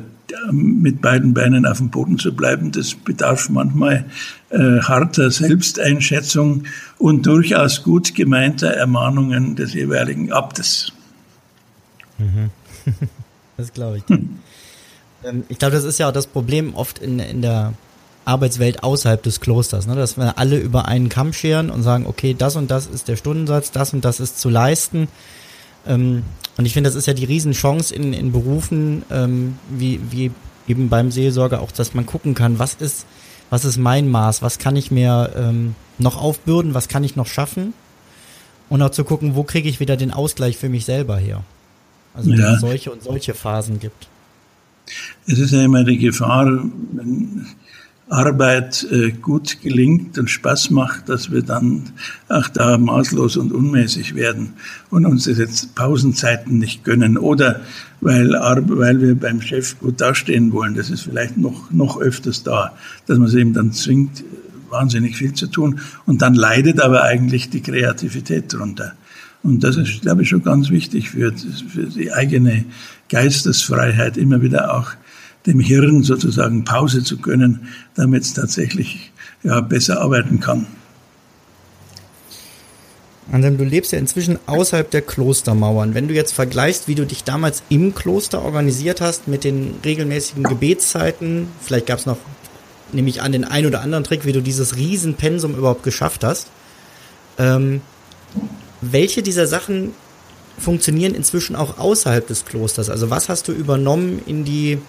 mit 0.52 1.02
beiden 1.02 1.34
Beinen 1.34 1.66
auf 1.66 1.78
dem 1.78 1.90
Boden 1.90 2.18
zu 2.18 2.34
bleiben, 2.34 2.72
das 2.72 2.94
bedarf 2.94 3.50
manchmal 3.50 4.06
äh, 4.50 4.80
harter 4.82 5.30
Selbsteinschätzung 5.30 6.64
und 6.98 7.26
durchaus 7.26 7.84
gut 7.84 8.16
gemeinter 8.16 8.70
Ermahnungen 8.70 9.56
des 9.56 9.74
jeweiligen 9.74 10.32
Abtes. 10.32 10.92
Mhm. 12.18 12.50
Das 13.58 13.74
glaube 13.74 13.98
ich. 13.98 14.04
Hm. 14.08 14.40
Ich 15.50 15.60
glaube, 15.60 15.76
das 15.76 15.84
ist 15.84 16.00
ja 16.00 16.10
auch 16.10 16.14
das 16.14 16.26
Problem 16.26 16.74
oft 16.74 16.98
in, 16.98 17.20
in 17.20 17.44
der 17.44 17.74
Arbeitswelt 18.26 18.84
außerhalb 18.84 19.22
des 19.22 19.40
Klosters, 19.40 19.86
ne? 19.86 19.96
dass 19.96 20.18
wir 20.18 20.40
alle 20.40 20.58
über 20.58 20.88
einen 20.88 21.10
Kamm 21.10 21.32
scheren 21.32 21.70
und 21.70 21.84
sagen, 21.84 22.08
okay, 22.08 22.36
das 22.36 22.56
und 22.56 22.72
das 22.72 22.88
ist 22.88 23.08
der 23.08 23.18
Stundensatz, 23.18 23.70
das 23.72 23.94
und 23.94 24.04
das 24.04 24.20
ist 24.20 24.40
zu 24.40 24.50
leisten. 24.50 25.10
Ähm, 25.86 26.24
und 26.58 26.66
ich 26.66 26.74
finde, 26.74 26.90
das 26.90 26.96
ist 26.96 27.08
ja 27.08 27.14
die 27.14 27.26
Riesenchance 27.26 27.94
in, 27.94 28.14
in 28.14 28.32
Berufen, 28.32 29.04
ähm, 29.10 29.58
wie, 29.70 30.00
wie 30.10 30.32
eben 30.68 30.90
beim 30.90 31.12
Seelsorger 31.12 31.62
auch, 31.62 31.72
dass 31.72 31.94
man 31.94 32.06
gucken 32.06 32.34
kann, 32.34 32.60
was 32.60 32.76
ist, 32.76 33.06
was 33.50 33.66
ist 33.66 33.78
mein 33.78 34.10
Maß, 34.10 34.42
was 34.42 34.60
kann 34.60 34.76
ich 34.76 34.92
mir 34.92 35.34
ähm, 35.36 35.76
noch 35.98 36.22
aufbürden, 36.22 36.74
was 36.74 36.88
kann 36.88 37.04
ich 37.04 37.16
noch 37.16 37.28
schaffen 37.28 37.74
und 38.70 38.82
auch 38.82 38.92
zu 38.92 39.04
gucken, 39.04 39.36
wo 39.36 39.44
kriege 39.44 39.70
ich 39.70 39.80
wieder 39.80 39.98
den 39.98 40.12
Ausgleich 40.12 40.58
für 40.58 40.70
mich 40.70 40.86
selber 40.86 41.18
her. 41.18 41.44
Also 42.14 42.32
ja. 42.32 42.38
dass 42.38 42.56
es 42.56 42.62
solche 42.62 42.92
und 42.92 43.04
solche 43.04 43.34
Phasen 43.34 43.80
gibt. 43.80 44.08
Es 45.26 45.40
ist 45.40 45.52
ja 45.52 45.64
immer 45.64 45.84
die 45.84 45.98
Gefahr, 45.98 46.46
wenn 46.46 47.46
Arbeit 48.12 48.86
äh, 48.92 49.12
gut 49.12 49.62
gelingt 49.62 50.18
und 50.18 50.30
Spaß 50.30 50.70
macht, 50.70 51.08
dass 51.08 51.32
wir 51.32 51.44
dann 51.44 51.84
auch 52.28 52.50
da 52.50 52.78
maßlos 52.78 53.38
und 53.38 53.54
unmäßig 53.54 54.16
werden 54.16 54.54
und 54.90 55.06
uns 55.06 55.26
jetzt 55.28 55.76
Pausenzeiten 55.76 56.58
nicht 56.58 56.84
gönnen 56.84 57.18
oder 57.18 57.62
weil, 58.02 58.32
weil 58.32 59.00
wir 59.00 59.16
beim 59.16 59.42
Chef 59.42 59.80
gut 59.80 60.02
dastehen 60.02 60.52
wollen. 60.52 60.76
Das 60.76 60.90
ist 60.90 61.04
vielleicht 61.04 61.38
noch, 61.38 61.72
noch 61.72 62.02
öfters 62.02 62.44
da, 62.44 62.74
dass 63.08 63.18
man 63.18 63.28
es 63.28 63.34
eben 63.34 63.54
dann 63.54 63.72
zwingt, 63.72 64.26
wahnsinnig 64.70 65.16
viel 65.16 65.34
zu 65.34 65.48
tun 65.48 65.80
und 66.06 66.22
dann 66.22 66.34
leidet 66.34 66.82
aber 66.82 67.04
eigentlich 67.04 67.50
die 67.50 67.62
Kreativität 67.62 68.54
darunter. 68.54 68.94
Und 69.44 69.64
das 69.64 69.78
ist, 69.78 70.02
glaube 70.02 70.24
ich, 70.24 70.30
schon 70.30 70.44
ganz 70.44 70.70
wichtig 70.70 71.12
für, 71.12 71.34
für 71.34 71.86
die 71.86 72.12
eigene 72.12 72.66
Geistesfreiheit, 73.10 74.18
immer 74.18 74.42
wieder 74.42 74.76
auch 74.76 74.92
dem 75.46 75.60
Hirn 75.60 76.04
sozusagen 76.04 76.64
Pause 76.64 77.04
zu 77.04 77.18
gönnen, 77.18 77.68
damit 77.96 78.24
es 78.24 78.34
tatsächlich 78.34 79.12
ja, 79.44 79.62
besser 79.62 80.02
arbeiten 80.02 80.40
kann. 80.40 80.68
Anselm, 83.32 83.58
du 83.58 83.64
lebst 83.64 83.92
ja 83.94 84.00
inzwischen 84.00 84.40
außerhalb 84.46 84.90
der 84.92 85.02
Klostermauern. 85.02 85.94
Wenn 85.94 86.08
du 86.08 86.14
jetzt 86.14 86.34
vergleichst, 86.34 86.88
wie 86.88 86.96
du 86.96 87.06
dich 87.06 87.24
damals 87.24 87.64
im 87.70 87.96
Kloster 87.96 88.42
organisiert 88.42 89.00
hast 89.00 89.28
mit 89.28 89.44
den 89.44 89.76
regelmäßigen 89.86 90.44
Gebetszeiten, 90.44 91.48
vielleicht 91.62 91.88
gab 91.88 92.00
es 92.00 92.06
noch, 92.06 92.18
nehme 92.92 93.10
ich 93.10 93.22
an, 93.22 93.32
den 93.32 93.46
ein 93.46 93.66
oder 93.66 93.82
anderen 93.82 94.04
Trick, 94.04 94.26
wie 94.26 94.34
du 94.34 94.42
dieses 94.42 94.76
Riesenpensum 94.76 95.56
überhaupt 95.56 95.84
geschafft 95.84 96.24
hast. 96.24 96.48
Ähm, 97.38 97.82
welche 98.82 99.24
dieser 99.24 99.48
Sachen 99.48 99.94
funktionieren 100.58 101.16
inzwischen 101.16 101.56
auch 101.56 101.78
außerhalb 101.78 102.28
des 102.28 102.44
Klosters? 102.44 102.90
Also 102.90 103.10
was 103.10 103.30
hast 103.30 103.48
du 103.48 103.54
übernommen 103.54 104.22
in 104.26 104.44
die, 104.44 104.80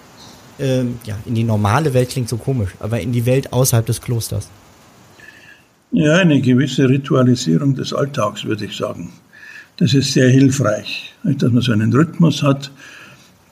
ähm, 0.59 0.99
ja, 1.05 1.17
in 1.27 1.35
die 1.35 1.45
normale 1.45 1.95
Welt 1.95 2.11
klingt 2.11 2.29
so 2.29 2.37
komisch, 2.37 2.71
aber 2.81 3.01
in 3.01 3.13
die 3.13 3.27
Welt 3.27 3.53
außerhalb 3.53 3.87
des 3.87 4.01
Klosters? 4.01 4.49
Ja, 5.93 6.17
eine 6.17 6.41
gewisse 6.41 6.89
Ritualisierung 6.89 7.75
des 7.75 7.93
Alltags, 7.93 8.45
würde 8.45 8.65
ich 8.65 8.77
sagen. 8.77 9.13
Das 9.77 9.95
ist 9.95 10.13
sehr 10.13 10.29
hilfreich, 10.29 11.15
dass 11.23 11.53
man 11.53 11.63
so 11.63 11.73
einen 11.73 11.93
Rhythmus 11.93 12.43
hat. 12.43 12.71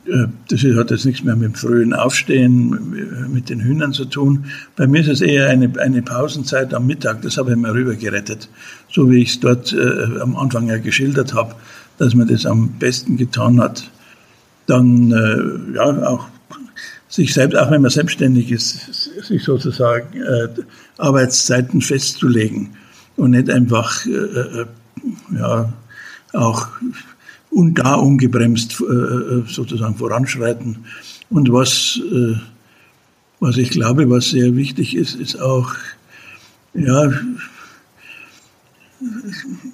Äh, 0.07 0.26
das 0.49 0.62
hat 0.62 0.90
jetzt 0.90 1.04
nichts 1.04 1.23
mehr 1.23 1.37
mit 1.37 1.49
dem 1.49 1.54
frühen 1.54 1.92
Aufstehen, 1.92 3.28
mit 3.30 3.50
den 3.50 3.61
Hühnern 3.61 3.92
zu 3.92 4.07
tun. 4.07 4.47
Bei 4.76 4.87
mir 4.87 5.00
ist 5.00 5.09
es 5.09 5.21
eher 5.21 5.49
eine, 5.49 5.71
eine 5.80 6.02
Pausenzeit 6.02 6.73
am 6.73 6.87
Mittag, 6.87 7.23
das 7.23 7.37
habe 7.37 7.50
ich 7.50 7.57
mir 7.57 7.75
rübergerettet. 7.75 8.49
So 8.90 9.11
wie 9.11 9.23
ich 9.23 9.30
es 9.30 9.40
dort 9.40 9.73
äh, 9.73 10.21
am 10.21 10.37
Anfang 10.37 10.69
ja 10.69 10.78
geschildert 10.78 11.35
habe, 11.35 11.54
dass 11.99 12.14
man 12.14 12.28
das 12.28 12.47
am 12.47 12.69
besten 12.78 13.16
getan 13.16 13.61
hat. 13.61 13.90
Dann, 14.66 15.12
äh, 15.12 15.75
ja, 15.76 15.85
auch 16.09 16.28
sich 17.11 17.35
selbst, 17.35 17.59
auch 17.59 17.71
wenn 17.71 17.83
man 17.83 17.90
selbstständig 17.90 18.50
ist, 18.52 19.11
sich 19.26 19.43
sozusagen 19.43 20.23
äh, 20.23 20.49
Arbeitszeiten 20.97 21.83
festzulegen 21.83 22.71
und 23.17 23.33
nicht 23.33 23.50
einfach 23.50 24.07
äh, 24.07 24.11
äh, 24.11 24.67
ja 25.37 25.73
auch 26.33 26.69
und 27.50 27.75
da 27.75 27.95
ungebremst 27.95 28.81
äh, 28.81 28.85
äh, 28.85 29.43
sozusagen 29.49 29.97
voranschreiten. 29.97 30.85
Und 31.31 31.52
was 31.52 32.00
äh, 32.11 32.37
was 33.40 33.57
ich 33.57 33.71
glaube, 33.71 34.09
was 34.09 34.31
sehr 34.31 34.55
wichtig 34.55 34.95
ist, 34.95 35.14
ist 35.14 35.40
auch 35.40 35.75
ja 36.75 37.11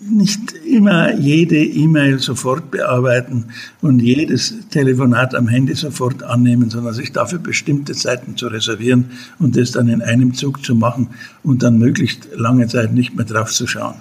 nicht 0.08 0.52
immer 0.52 1.14
jede 1.14 1.56
E-Mail 1.56 2.18
sofort 2.20 2.70
bearbeiten 2.70 3.46
und 3.80 4.00
jedes 4.00 4.54
Telefonat 4.70 5.34
am 5.34 5.48
Handy 5.48 5.74
sofort 5.74 6.22
annehmen, 6.22 6.70
sondern 6.70 6.94
sich 6.94 7.12
dafür 7.12 7.38
bestimmte 7.38 7.94
Zeiten 7.94 8.36
zu 8.36 8.46
reservieren 8.46 9.06
und 9.38 9.56
das 9.56 9.72
dann 9.72 9.88
in 9.88 10.02
einem 10.02 10.34
Zug 10.34 10.64
zu 10.64 10.74
machen 10.74 11.08
und 11.42 11.62
dann 11.62 11.78
möglichst 11.78 12.28
lange 12.34 12.68
Zeit 12.68 12.92
nicht 12.92 13.16
mehr 13.16 13.24
drauf 13.24 13.50
zu 13.50 13.66
schauen. 13.66 13.96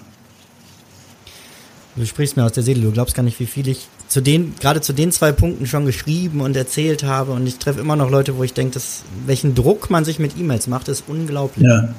Du 1.95 2.05
sprichst 2.05 2.35
mir 2.35 2.43
aus 2.43 2.51
der 2.51 2.63
Seele, 2.63 2.81
du 2.81 2.91
glaubst 2.91 3.15
gar 3.15 3.23
nicht, 3.23 3.39
wie 3.39 3.45
viel 3.45 3.67
ich 3.69 3.87
zu 4.09 4.21
den, 4.21 4.53
gerade 4.59 4.81
zu 4.81 4.93
den 4.93 5.11
zwei 5.11 5.31
Punkten 5.31 5.65
schon 5.65 5.85
geschrieben 5.85 6.41
und 6.41 6.55
erzählt 6.55 7.03
habe 7.03 7.31
und 7.31 7.47
ich 7.47 7.57
treffe 7.57 7.79
immer 7.79 7.95
noch 7.95 8.11
Leute, 8.11 8.37
wo 8.37 8.43
ich 8.43 8.53
denke, 8.53 8.73
dass, 8.73 9.03
welchen 9.25 9.55
Druck 9.55 9.89
man 9.89 10.03
sich 10.03 10.19
mit 10.19 10.37
E-Mails 10.37 10.67
macht, 10.67 10.89
ist 10.89 11.05
unglaublich. 11.07 11.65
Ja. 11.65 11.89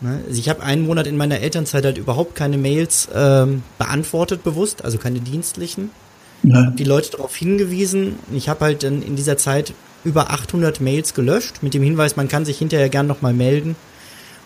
Ne? 0.00 0.20
Also 0.26 0.38
ich 0.38 0.48
habe 0.48 0.62
einen 0.62 0.86
Monat 0.86 1.06
in 1.06 1.16
meiner 1.16 1.40
Elternzeit 1.40 1.84
halt 1.84 1.98
überhaupt 1.98 2.34
keine 2.34 2.58
Mails 2.58 3.08
ähm, 3.14 3.62
beantwortet 3.78 4.42
bewusst, 4.42 4.84
also 4.84 4.98
keine 4.98 5.20
dienstlichen. 5.20 5.90
Ja. 6.42 6.66
Hab 6.66 6.76
die 6.76 6.84
Leute 6.84 7.10
darauf 7.12 7.36
hingewiesen. 7.36 8.16
Ich 8.34 8.48
habe 8.48 8.64
halt 8.64 8.82
dann 8.82 9.02
in 9.02 9.16
dieser 9.16 9.36
Zeit 9.36 9.74
über 10.04 10.30
800 10.30 10.80
Mails 10.80 11.12
gelöscht 11.14 11.62
mit 11.62 11.74
dem 11.74 11.82
Hinweis, 11.82 12.16
man 12.16 12.28
kann 12.28 12.44
sich 12.44 12.58
hinterher 12.58 12.88
gern 12.88 13.06
nochmal 13.06 13.34
melden. 13.34 13.76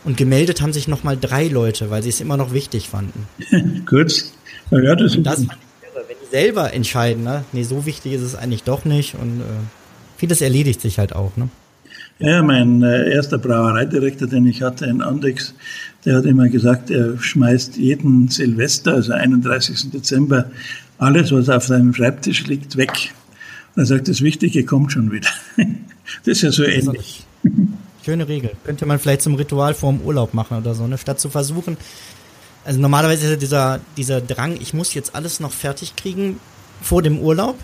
Und 0.04 0.18
gemeldet 0.18 0.60
haben 0.60 0.74
sich 0.74 0.86
nochmal 0.86 1.16
drei 1.18 1.48
Leute, 1.48 1.88
weil 1.88 2.02
sie 2.02 2.10
es 2.10 2.20
immer 2.20 2.36
noch 2.36 2.52
wichtig 2.52 2.90
fanden. 2.90 3.26
Kurz. 3.86 4.32
Ja, 4.70 4.94
das, 4.94 5.16
und 5.16 5.24
das 5.24 5.36
fand 5.36 5.52
ich 5.52 5.88
irre, 5.88 6.04
wenn 6.08 6.16
die 6.22 6.30
selber 6.30 6.74
entscheiden, 6.74 7.24
ne? 7.24 7.44
Nee, 7.52 7.62
so 7.62 7.86
wichtig 7.86 8.12
ist 8.12 8.20
es 8.20 8.34
eigentlich 8.34 8.64
doch 8.64 8.84
nicht. 8.84 9.14
Und 9.14 9.40
äh, 9.40 9.44
vieles 10.18 10.42
erledigt 10.42 10.82
sich 10.82 10.98
halt 10.98 11.14
auch, 11.14 11.36
ne? 11.38 11.48
Ja, 12.18 12.42
mein 12.42 12.82
äh, 12.82 13.12
erster 13.12 13.38
Brauereidirektor, 13.38 14.28
den 14.28 14.46
ich 14.46 14.62
hatte 14.62 14.86
in 14.86 15.02
Andex, 15.02 15.54
der 16.04 16.16
hat 16.16 16.26
immer 16.26 16.48
gesagt, 16.48 16.90
er 16.90 17.18
schmeißt 17.18 17.76
jeden 17.76 18.28
Silvester, 18.28 18.94
also 18.94 19.12
31. 19.12 19.90
Dezember, 19.90 20.50
alles, 20.98 21.32
was 21.32 21.48
auf 21.48 21.64
seinem 21.64 21.92
Schreibtisch 21.92 22.46
liegt, 22.46 22.76
weg. 22.76 23.12
Und 23.74 23.82
er 23.82 23.86
sagt, 23.86 24.08
das 24.08 24.20
Wichtige 24.20 24.64
kommt 24.64 24.92
schon 24.92 25.10
wieder. 25.10 25.30
Das 26.24 26.36
ist 26.36 26.42
ja 26.42 26.52
so 26.52 26.64
ähnlich. 26.64 27.24
Schöne 28.04 28.28
Regel. 28.28 28.50
Könnte 28.64 28.84
man 28.84 28.98
vielleicht 28.98 29.22
zum 29.22 29.36
Ritual 29.36 29.72
vorm 29.72 30.02
Urlaub 30.02 30.34
machen 30.34 30.58
oder 30.58 30.74
so, 30.74 30.86
ne? 30.86 30.98
Statt 30.98 31.18
zu 31.18 31.30
versuchen. 31.30 31.78
Also 32.66 32.78
normalerweise 32.78 33.24
ist 33.24 33.30
ja 33.30 33.36
dieser, 33.36 33.80
dieser 33.96 34.20
Drang, 34.20 34.58
ich 34.60 34.74
muss 34.74 34.92
jetzt 34.92 35.14
alles 35.14 35.40
noch 35.40 35.50
fertig 35.50 35.96
kriegen 35.96 36.38
vor 36.82 37.00
dem 37.00 37.18
Urlaub. 37.18 37.56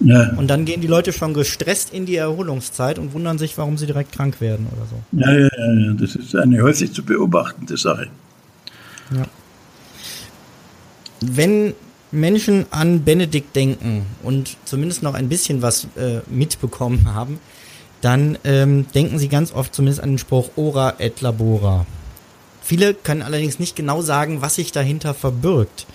Ja. 0.00 0.30
Und 0.36 0.48
dann 0.48 0.64
gehen 0.64 0.80
die 0.80 0.86
Leute 0.86 1.12
schon 1.12 1.34
gestresst 1.34 1.92
in 1.92 2.06
die 2.06 2.16
Erholungszeit 2.16 2.98
und 2.98 3.12
wundern 3.12 3.38
sich, 3.38 3.58
warum 3.58 3.78
sie 3.78 3.86
direkt 3.86 4.12
krank 4.12 4.40
werden 4.40 4.66
oder 4.72 4.86
so. 4.86 4.96
Ja, 5.12 5.32
ja, 5.32 5.86
ja, 5.86 5.92
das 5.94 6.14
ist 6.14 6.36
eine 6.36 6.62
häufig 6.62 6.92
zu 6.92 7.04
beobachtende 7.04 7.76
Sache. 7.76 8.08
Ja. 9.14 9.26
Wenn 11.20 11.74
Menschen 12.12 12.66
an 12.70 13.04
Benedikt 13.04 13.56
denken 13.56 14.06
und 14.22 14.56
zumindest 14.64 15.02
noch 15.02 15.14
ein 15.14 15.28
bisschen 15.28 15.62
was 15.62 15.84
äh, 15.96 16.20
mitbekommen 16.30 17.12
haben, 17.14 17.40
dann 18.00 18.38
ähm, 18.44 18.86
denken 18.94 19.18
sie 19.18 19.28
ganz 19.28 19.52
oft 19.52 19.74
zumindest 19.74 20.02
an 20.02 20.10
den 20.10 20.18
Spruch 20.18 20.50
Ora 20.54 20.94
et 20.98 21.20
labora. 21.20 21.84
Viele 22.62 22.94
können 22.94 23.22
allerdings 23.22 23.58
nicht 23.58 23.74
genau 23.74 24.02
sagen, 24.02 24.40
was 24.40 24.54
sich 24.54 24.70
dahinter 24.70 25.14
verbirgt. 25.14 25.86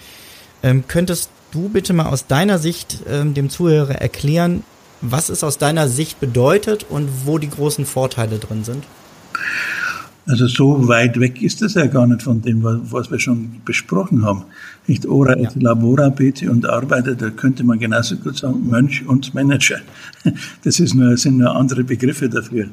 Ähm, 0.63 0.83
könntest 0.87 1.29
du 1.53 1.69
bitte 1.69 1.93
mal 1.93 2.07
aus 2.07 2.27
deiner 2.27 2.57
Sicht 2.57 2.99
ähm, 3.09 3.33
dem 3.33 3.49
Zuhörer 3.49 3.95
erklären, 3.95 4.63
was 5.01 5.29
es 5.29 5.43
aus 5.43 5.57
deiner 5.57 5.87
Sicht 5.87 6.19
bedeutet 6.19 6.85
und 6.89 7.07
wo 7.25 7.37
die 7.37 7.49
großen 7.49 7.85
Vorteile 7.85 8.39
drin 8.39 8.63
sind? 8.63 8.83
Also 10.25 10.47
so 10.47 10.87
weit 10.87 11.19
weg 11.19 11.41
ist 11.41 11.61
das 11.61 11.73
ja 11.73 11.85
gar 11.85 12.07
nicht 12.07 12.21
von 12.23 12.41
dem, 12.41 12.63
was 12.63 13.11
wir 13.11 13.19
schon 13.19 13.61
besprochen 13.65 14.23
haben. 14.23 14.45
Nicht 14.87 15.05
Ora 15.05 15.37
ja. 15.37 15.49
et 15.49 15.61
labora, 15.61 16.09
bete 16.09 16.49
und 16.49 16.65
arbeite, 16.65 17.17
da 17.17 17.29
könnte 17.29 17.65
man 17.65 17.77
genauso 17.77 18.15
gut 18.15 18.37
sagen 18.37 18.69
Mönch 18.69 19.05
und 19.05 19.33
Manager. 19.33 19.79
Das 20.63 20.79
ist 20.79 20.93
nur, 20.93 21.17
sind 21.17 21.39
nur 21.39 21.53
andere 21.53 21.83
Begriffe 21.83 22.29
dafür. 22.29 22.67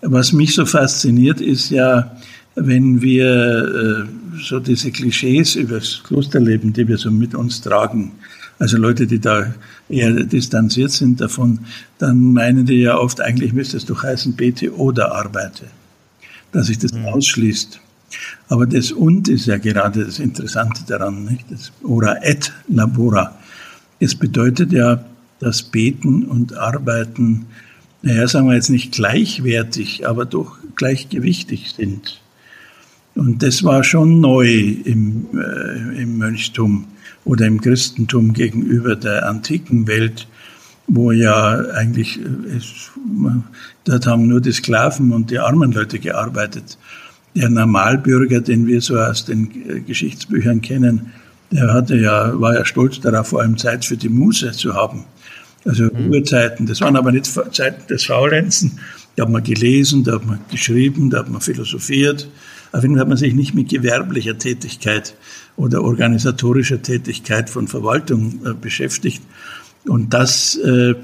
Was 0.00 0.32
mich 0.32 0.54
so 0.54 0.66
fasziniert, 0.66 1.40
ist 1.40 1.70
ja, 1.70 2.16
wenn 2.56 3.00
wir 3.00 4.06
äh, 4.06 4.23
so 4.42 4.60
diese 4.60 4.90
Klischees 4.90 5.56
über 5.56 5.78
das 5.78 6.02
Klosterleben, 6.04 6.72
die 6.72 6.86
wir 6.88 6.98
so 6.98 7.10
mit 7.10 7.34
uns 7.34 7.60
tragen, 7.60 8.12
also 8.58 8.76
Leute, 8.76 9.06
die 9.06 9.18
da 9.18 9.52
eher 9.88 10.12
distanziert 10.24 10.92
sind 10.92 11.20
davon, 11.20 11.60
dann 11.98 12.32
meinen 12.32 12.66
die 12.66 12.80
ja 12.80 12.96
oft, 12.96 13.20
eigentlich 13.20 13.52
müsste 13.52 13.76
es 13.76 13.84
doch 13.84 14.02
heißen, 14.02 14.34
bete 14.34 14.76
oder 14.76 15.14
arbeite, 15.14 15.66
dass 16.52 16.68
sich 16.68 16.78
das 16.78 16.92
mhm. 16.92 17.06
ausschließt. 17.06 17.80
Aber 18.48 18.66
das 18.66 18.92
und 18.92 19.28
ist 19.28 19.46
ja 19.46 19.58
gerade 19.58 20.04
das 20.04 20.20
Interessante 20.20 20.82
daran, 20.86 21.24
nicht? 21.24 21.44
Das 21.50 21.72
ora 21.82 22.22
et 22.22 22.52
labora. 22.68 23.36
Es 23.98 24.14
bedeutet 24.14 24.72
ja, 24.72 25.04
dass 25.40 25.62
Beten 25.62 26.24
und 26.24 26.56
Arbeiten, 26.56 27.46
naja, 28.02 28.28
sagen 28.28 28.48
wir 28.48 28.54
jetzt 28.54 28.70
nicht 28.70 28.92
gleichwertig, 28.92 30.06
aber 30.06 30.26
doch 30.26 30.56
gleichgewichtig 30.76 31.74
sind. 31.76 32.20
Und 33.14 33.42
das 33.42 33.62
war 33.62 33.84
schon 33.84 34.20
neu 34.20 34.48
im, 34.84 35.26
äh, 35.34 36.02
im 36.02 36.18
Mönchtum 36.18 36.86
oder 37.24 37.46
im 37.46 37.60
Christentum 37.60 38.32
gegenüber 38.32 38.96
der 38.96 39.28
antiken 39.28 39.86
Welt, 39.86 40.26
wo 40.86 41.12
ja 41.12 41.60
eigentlich, 41.74 42.18
äh, 42.20 42.56
es, 42.56 42.90
dort 43.84 44.06
haben 44.06 44.26
nur 44.26 44.40
die 44.40 44.52
Sklaven 44.52 45.12
und 45.12 45.30
die 45.30 45.38
armen 45.38 45.72
Leute 45.72 45.98
gearbeitet. 45.98 46.76
Der 47.36 47.48
Normalbürger, 47.48 48.40
den 48.40 48.66
wir 48.66 48.80
so 48.80 48.98
aus 48.98 49.24
den 49.24 49.50
äh, 49.68 49.80
Geschichtsbüchern 49.80 50.60
kennen, 50.60 51.12
der 51.50 51.72
hatte 51.72 51.96
ja, 51.96 52.38
war 52.40 52.54
ja 52.54 52.64
stolz 52.64 53.00
darauf, 53.00 53.28
vor 53.28 53.42
allem 53.42 53.56
Zeit 53.56 53.84
für 53.84 53.96
die 53.96 54.08
Muse 54.08 54.52
zu 54.52 54.74
haben. 54.74 55.04
Also 55.64 55.84
mhm. 55.84 56.06
Ruhezeiten. 56.08 56.66
Das 56.66 56.80
waren 56.80 56.96
aber 56.96 57.12
nicht 57.12 57.26
Zeiten 57.26 57.86
des 57.88 58.04
Faulenzen. 58.04 58.80
Da 59.16 59.24
hat 59.24 59.30
man 59.30 59.44
gelesen, 59.44 60.02
da 60.04 60.14
hat 60.14 60.26
man 60.26 60.40
geschrieben, 60.50 61.10
da 61.10 61.20
hat 61.20 61.30
man 61.30 61.40
philosophiert. 61.40 62.28
Auf 62.74 62.82
jeden 62.82 62.94
Fall 62.96 63.02
hat 63.02 63.08
man 63.08 63.16
sich 63.16 63.34
nicht 63.34 63.54
mit 63.54 63.68
gewerblicher 63.68 64.36
Tätigkeit 64.36 65.14
oder 65.56 65.84
organisatorischer 65.84 66.82
Tätigkeit 66.82 67.48
von 67.48 67.68
Verwaltung 67.68 68.40
äh, 68.44 68.52
beschäftigt. 68.52 69.22
Und 69.86 70.12
das, 70.12 70.56
äh, 70.56 70.96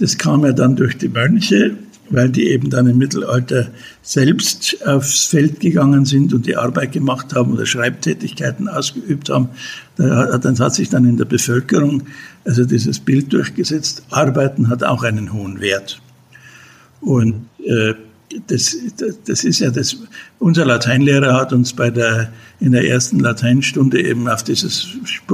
das 0.00 0.18
kam 0.18 0.44
ja 0.44 0.50
dann 0.50 0.74
durch 0.74 0.98
die 0.98 1.08
Mönche, 1.08 1.76
weil 2.08 2.28
die 2.28 2.48
eben 2.48 2.70
dann 2.70 2.88
im 2.88 2.98
Mittelalter 2.98 3.68
selbst 4.02 4.84
aufs 4.84 5.26
Feld 5.26 5.60
gegangen 5.60 6.06
sind 6.06 6.34
und 6.34 6.46
die 6.46 6.56
Arbeit 6.56 6.90
gemacht 6.90 7.36
haben 7.36 7.52
oder 7.52 7.66
Schreibtätigkeiten 7.66 8.66
ausgeübt 8.66 9.28
haben. 9.28 9.50
Da 9.94 10.32
hat, 10.32 10.44
dann 10.44 10.58
hat 10.58 10.74
sich 10.74 10.88
dann 10.88 11.04
in 11.04 11.16
der 11.16 11.24
Bevölkerung 11.24 12.02
also 12.44 12.64
dieses 12.64 12.98
Bild 12.98 13.32
durchgesetzt, 13.32 14.02
Arbeiten 14.10 14.68
hat 14.68 14.82
auch 14.82 15.04
einen 15.04 15.32
hohen 15.32 15.60
Wert. 15.60 16.00
Und 17.00 17.46
äh, 17.64 17.94
das, 18.46 18.76
das 19.26 19.44
ist 19.44 19.60
ja 19.60 19.70
das, 19.70 19.96
unser 20.38 20.64
Lateinlehrer 20.64 21.34
hat 21.34 21.52
uns 21.52 21.72
bei 21.72 21.90
der, 21.90 22.32
in 22.60 22.72
der 22.72 22.88
ersten 22.88 23.18
Lateinstunde 23.18 24.02
eben 24.02 24.28
auf, 24.28 24.44
dieses, 24.44 24.88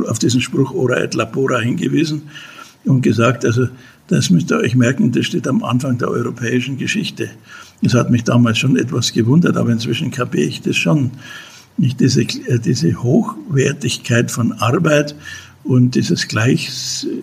auf 0.08 0.18
diesen 0.18 0.40
Spruch 0.40 0.72
ora 0.72 0.96
et 0.96 1.14
labora 1.14 1.58
hingewiesen 1.58 2.22
und 2.84 3.02
gesagt, 3.02 3.44
also 3.44 3.68
das 4.08 4.30
müsst 4.30 4.50
ihr 4.50 4.58
euch 4.58 4.74
merken, 4.74 5.12
das 5.12 5.26
steht 5.26 5.48
am 5.48 5.64
Anfang 5.64 5.98
der 5.98 6.08
europäischen 6.08 6.78
Geschichte. 6.78 7.30
Das 7.82 7.94
hat 7.94 8.10
mich 8.10 8.24
damals 8.24 8.58
schon 8.58 8.76
etwas 8.76 9.12
gewundert, 9.12 9.56
aber 9.56 9.70
inzwischen 9.70 10.10
kapiere 10.10 10.46
ich 10.46 10.62
das 10.62 10.76
schon. 10.76 11.10
Nicht 11.76 12.00
diese, 12.00 12.24
diese 12.24 13.02
Hochwertigkeit 13.02 14.30
von 14.30 14.52
Arbeit 14.52 15.14
und 15.64 15.94
dieses 15.94 16.28
gleich, 16.28 16.70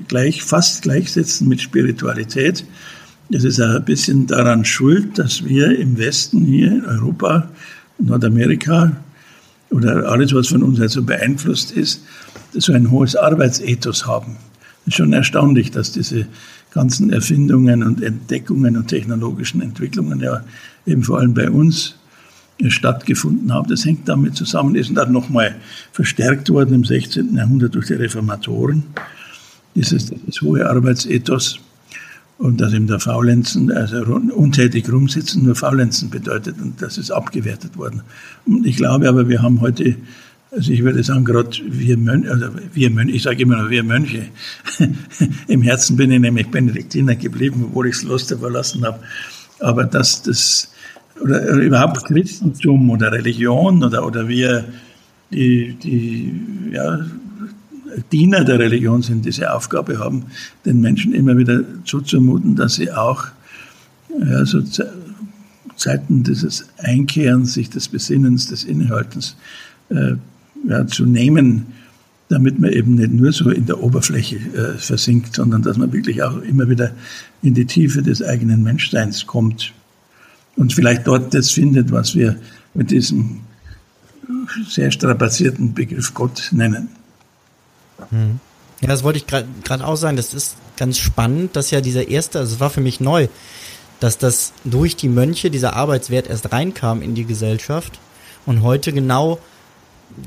gleich, 0.07 0.43
fast 0.43 0.83
Gleichsetzen 0.83 1.47
mit 1.47 1.61
Spiritualität, 1.61 2.65
das 3.33 3.43
ist 3.43 3.59
ein 3.59 3.83
bisschen 3.83 4.27
daran 4.27 4.63
schuld, 4.63 5.17
dass 5.17 5.43
wir 5.43 5.77
im 5.79 5.97
Westen 5.97 6.45
hier 6.45 6.83
Europa, 6.87 7.49
Nordamerika 7.97 8.95
oder 9.71 10.07
alles, 10.07 10.35
was 10.35 10.49
von 10.49 10.61
uns 10.61 10.79
also 10.79 11.01
beeinflusst 11.01 11.71
ist, 11.71 12.03
so 12.53 12.73
ein 12.73 12.91
hohes 12.91 13.15
Arbeitsethos 13.15 14.05
haben. 14.05 14.37
Es 14.81 14.89
ist 14.89 14.97
schon 14.97 15.13
erstaunlich, 15.13 15.71
dass 15.71 15.91
diese 15.91 16.27
ganzen 16.75 17.11
Erfindungen 17.11 17.81
und 17.81 18.03
Entdeckungen 18.03 18.77
und 18.77 18.87
technologischen 18.87 19.63
Entwicklungen 19.63 20.19
ja 20.19 20.43
eben 20.85 21.01
vor 21.01 21.19
allem 21.19 21.33
bei 21.33 21.49
uns 21.49 21.95
stattgefunden 22.67 23.51
haben. 23.51 23.67
Das 23.67 23.83
hängt 23.83 24.07
damit 24.07 24.35
zusammen, 24.35 24.75
ist 24.75 24.95
dann 24.95 25.11
nochmal 25.11 25.55
verstärkt 25.91 26.51
worden 26.51 26.75
im 26.75 26.85
16. 26.85 27.35
Jahrhundert 27.35 27.73
durch 27.73 27.87
die 27.87 27.93
Reformatoren, 27.93 28.83
dieses, 29.73 30.05
dieses 30.05 30.39
hohe 30.43 30.69
Arbeitsethos 30.69 31.59
und 32.37 32.61
dass 32.61 32.73
eben 32.73 32.87
der 32.87 32.99
Faulenzen, 32.99 33.71
also 33.71 34.03
untätig 34.03 34.91
rumsitzen, 34.91 35.45
nur 35.45 35.55
Faulenzen 35.55 36.09
bedeutet 36.09 36.55
und 36.61 36.81
das 36.81 36.97
ist 36.97 37.11
abgewertet 37.11 37.77
worden. 37.77 38.01
Und 38.45 38.65
ich 38.65 38.75
glaube 38.75 39.07
aber, 39.07 39.29
wir 39.29 39.41
haben 39.41 39.61
heute 39.61 39.95
also 40.55 40.71
ich 40.71 40.83
würde 40.83 41.03
sagen, 41.03 41.25
gerade 41.25 41.49
wir 41.65 41.97
Mönche, 41.97 42.29
also 42.29 42.47
wir 42.73 42.91
Mönche, 42.91 43.15
ich 43.15 43.23
sage 43.23 43.41
immer 43.41 43.63
noch 43.63 43.69
wir 43.71 43.83
Mönche. 43.83 44.27
Im 45.47 45.63
Herzen 45.63 45.97
bin 45.97 46.11
ich 46.11 46.19
nämlich 46.19 46.47
Benediktiner 46.49 47.15
geblieben, 47.15 47.65
obwohl 47.65 47.87
ich 47.87 47.95
das 47.95 48.05
Kloster 48.05 48.37
verlassen 48.37 48.85
habe. 48.85 48.99
Aber 49.59 49.85
dass 49.85 50.21
das, 50.21 50.71
oder, 51.19 51.43
überhaupt 51.55 52.05
Christentum 52.05 52.91
oder 52.91 53.11
Religion 53.11 53.83
oder, 53.83 54.05
oder 54.05 54.27
wir, 54.27 54.65
die, 55.31 55.73
die 55.73 56.31
ja, 56.71 56.99
Diener 58.11 58.43
der 58.43 58.59
Religion 58.59 59.01
sind, 59.01 59.25
diese 59.25 59.53
Aufgabe 59.53 59.99
haben, 59.99 60.25
den 60.65 60.81
Menschen 60.81 61.13
immer 61.13 61.37
wieder 61.37 61.63
zuzumuten, 61.85 62.55
dass 62.55 62.75
sie 62.75 62.91
auch 62.91 63.25
ja, 64.19 64.45
so 64.45 64.61
Zeiten 65.75 66.23
dieses 66.23 66.67
Einkehrens, 66.77 67.53
sich 67.53 67.69
des 67.69 67.87
Besinnens, 67.87 68.47
des 68.47 68.63
Innehaltens 68.63 69.35
äh, 69.89 70.13
ja, 70.67 70.87
zu 70.87 71.05
nehmen, 71.05 71.67
damit 72.29 72.59
man 72.59 72.71
eben 72.71 72.95
nicht 72.95 73.11
nur 73.11 73.31
so 73.31 73.49
in 73.49 73.65
der 73.65 73.81
Oberfläche 73.81 74.37
äh, 74.37 74.77
versinkt, 74.77 75.35
sondern 75.35 75.61
dass 75.61 75.77
man 75.77 75.91
wirklich 75.91 76.23
auch 76.23 76.37
immer 76.41 76.69
wieder 76.69 76.91
in 77.41 77.53
die 77.53 77.65
Tiefe 77.65 78.01
des 78.01 78.23
eigenen 78.23 78.63
Menschseins 78.63 79.25
kommt 79.25 79.73
und 80.55 80.73
vielleicht 80.73 81.07
dort 81.07 81.33
das 81.33 81.51
findet, 81.51 81.91
was 81.91 82.15
wir 82.15 82.37
mit 82.73 82.91
diesem 82.91 83.41
sehr 84.67 84.91
strapazierten 84.91 85.73
Begriff 85.73 86.13
Gott 86.13 86.49
nennen. 86.51 86.89
Hm. 88.09 88.39
Ja, 88.81 88.87
das 88.87 89.03
wollte 89.03 89.19
ich 89.19 89.27
gerade 89.27 89.47
auch 89.85 89.95
sagen. 89.95 90.17
Das 90.17 90.33
ist 90.33 90.57
ganz 90.77 90.97
spannend, 90.97 91.55
dass 91.55 91.71
ja 91.71 91.81
dieser 91.81 92.07
erste, 92.07 92.39
also 92.39 92.55
es 92.55 92.59
war 92.59 92.69
für 92.69 92.81
mich 92.81 92.99
neu, 92.99 93.27
dass 93.99 94.17
das 94.17 94.51
durch 94.65 94.95
die 94.95 95.07
Mönche 95.07 95.49
dieser 95.49 95.75
Arbeitswert 95.75 96.27
erst 96.27 96.51
reinkam 96.51 97.01
in 97.01 97.15
die 97.15 97.25
Gesellschaft 97.25 97.99
und 98.45 98.61
heute 98.61 98.91
genau 98.91 99.39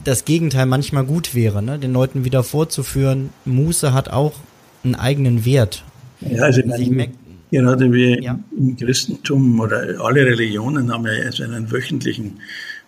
das 0.05 0.25
Gegenteil 0.25 0.67
manchmal 0.67 1.05
gut 1.05 1.35
wäre, 1.35 1.63
ne? 1.63 1.79
den 1.79 1.93
Leuten 1.93 2.25
wieder 2.25 2.43
vorzuführen, 2.43 3.31
Muße 3.45 3.93
hat 3.93 4.09
auch 4.09 4.33
einen 4.83 4.95
eigenen 4.95 5.45
Wert. 5.45 5.85
Ja, 6.21 6.45
also 6.45 6.61
ich 6.61 6.91
meine, 6.91 7.13
gerade 7.51 7.93
wie 7.93 8.23
ja. 8.23 8.39
im 8.57 8.77
Christentum 8.77 9.61
oder 9.61 10.01
alle 10.01 10.25
Religionen 10.25 10.93
haben 10.93 11.07
ja 11.07 11.13
also 11.25 11.45
einen 11.45 11.71
wöchentlichen 11.71 12.41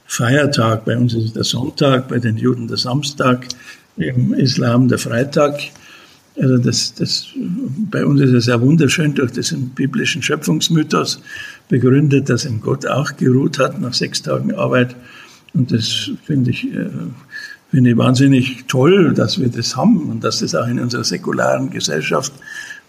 Feiertag. 0.07 0.85
Bei 0.87 0.97
uns 0.97 1.15
ist 1.15 1.25
es 1.25 1.33
der 1.35 1.45
Sonntag, 1.45 2.09
bei 2.09 2.19
den 2.19 2.39
Juden 2.39 2.67
der 2.67 2.79
Samstag, 2.79 3.47
im 3.99 4.35
Islam 4.35 4.89
der 4.89 4.99
Freitag. 4.99 5.61
Also 6.41 6.59
das, 6.59 6.95
das, 6.95 7.27
bei 7.91 8.07
uns 8.07 8.21
ist 8.21 8.33
es 8.33 8.47
ja 8.47 8.61
wunderschön 8.61 9.15
durch 9.15 9.33
diesen 9.33 9.71
biblischen 9.71 10.23
Schöpfungsmythos 10.23 11.21
begründet, 11.69 12.29
dass 12.29 12.45
im 12.45 12.61
Gott 12.61 12.87
auch 12.87 13.17
geruht 13.17 13.59
hat 13.59 13.81
nach 13.81 13.95
sechs 13.95 14.23
Tagen 14.23 14.55
Arbeit 14.55 14.95
und 15.55 15.73
das 15.73 16.11
finde 16.25 16.51
ich, 16.51 16.73
äh, 16.73 16.89
finde 17.71 17.91
ich 17.91 17.97
wahnsinnig 17.97 18.65
toll, 18.69 19.15
dass 19.15 19.41
wir 19.41 19.49
das 19.49 19.77
haben 19.77 20.11
und 20.11 20.25
dass 20.25 20.41
das 20.41 20.55
auch 20.55 20.67
in 20.67 20.81
unserer 20.81 21.05
säkularen 21.05 21.71
Gesellschaft 21.71 22.33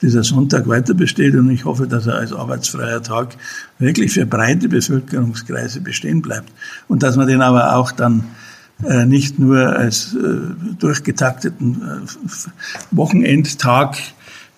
dieser 0.01 0.23
Sonntag 0.23 0.67
weiter 0.67 0.93
besteht. 0.93 1.35
Und 1.35 1.49
ich 1.51 1.65
hoffe, 1.65 1.87
dass 1.87 2.07
er 2.07 2.15
als 2.15 2.31
arbeitsfreier 2.31 3.03
Tag 3.03 3.35
wirklich 3.77 4.13
für 4.13 4.25
breite 4.25 4.69
Bevölkerungskreise 4.69 5.81
bestehen 5.81 6.21
bleibt. 6.21 6.51
Und 6.87 7.03
dass 7.03 7.17
man 7.17 7.27
den 7.27 7.41
aber 7.41 7.75
auch 7.75 7.91
dann 7.91 8.23
nicht 9.05 9.39
nur 9.39 9.75
als 9.75 10.15
äh, 10.15 10.77
durchgetakteten 10.79 12.07
Wochenendtag 12.91 13.97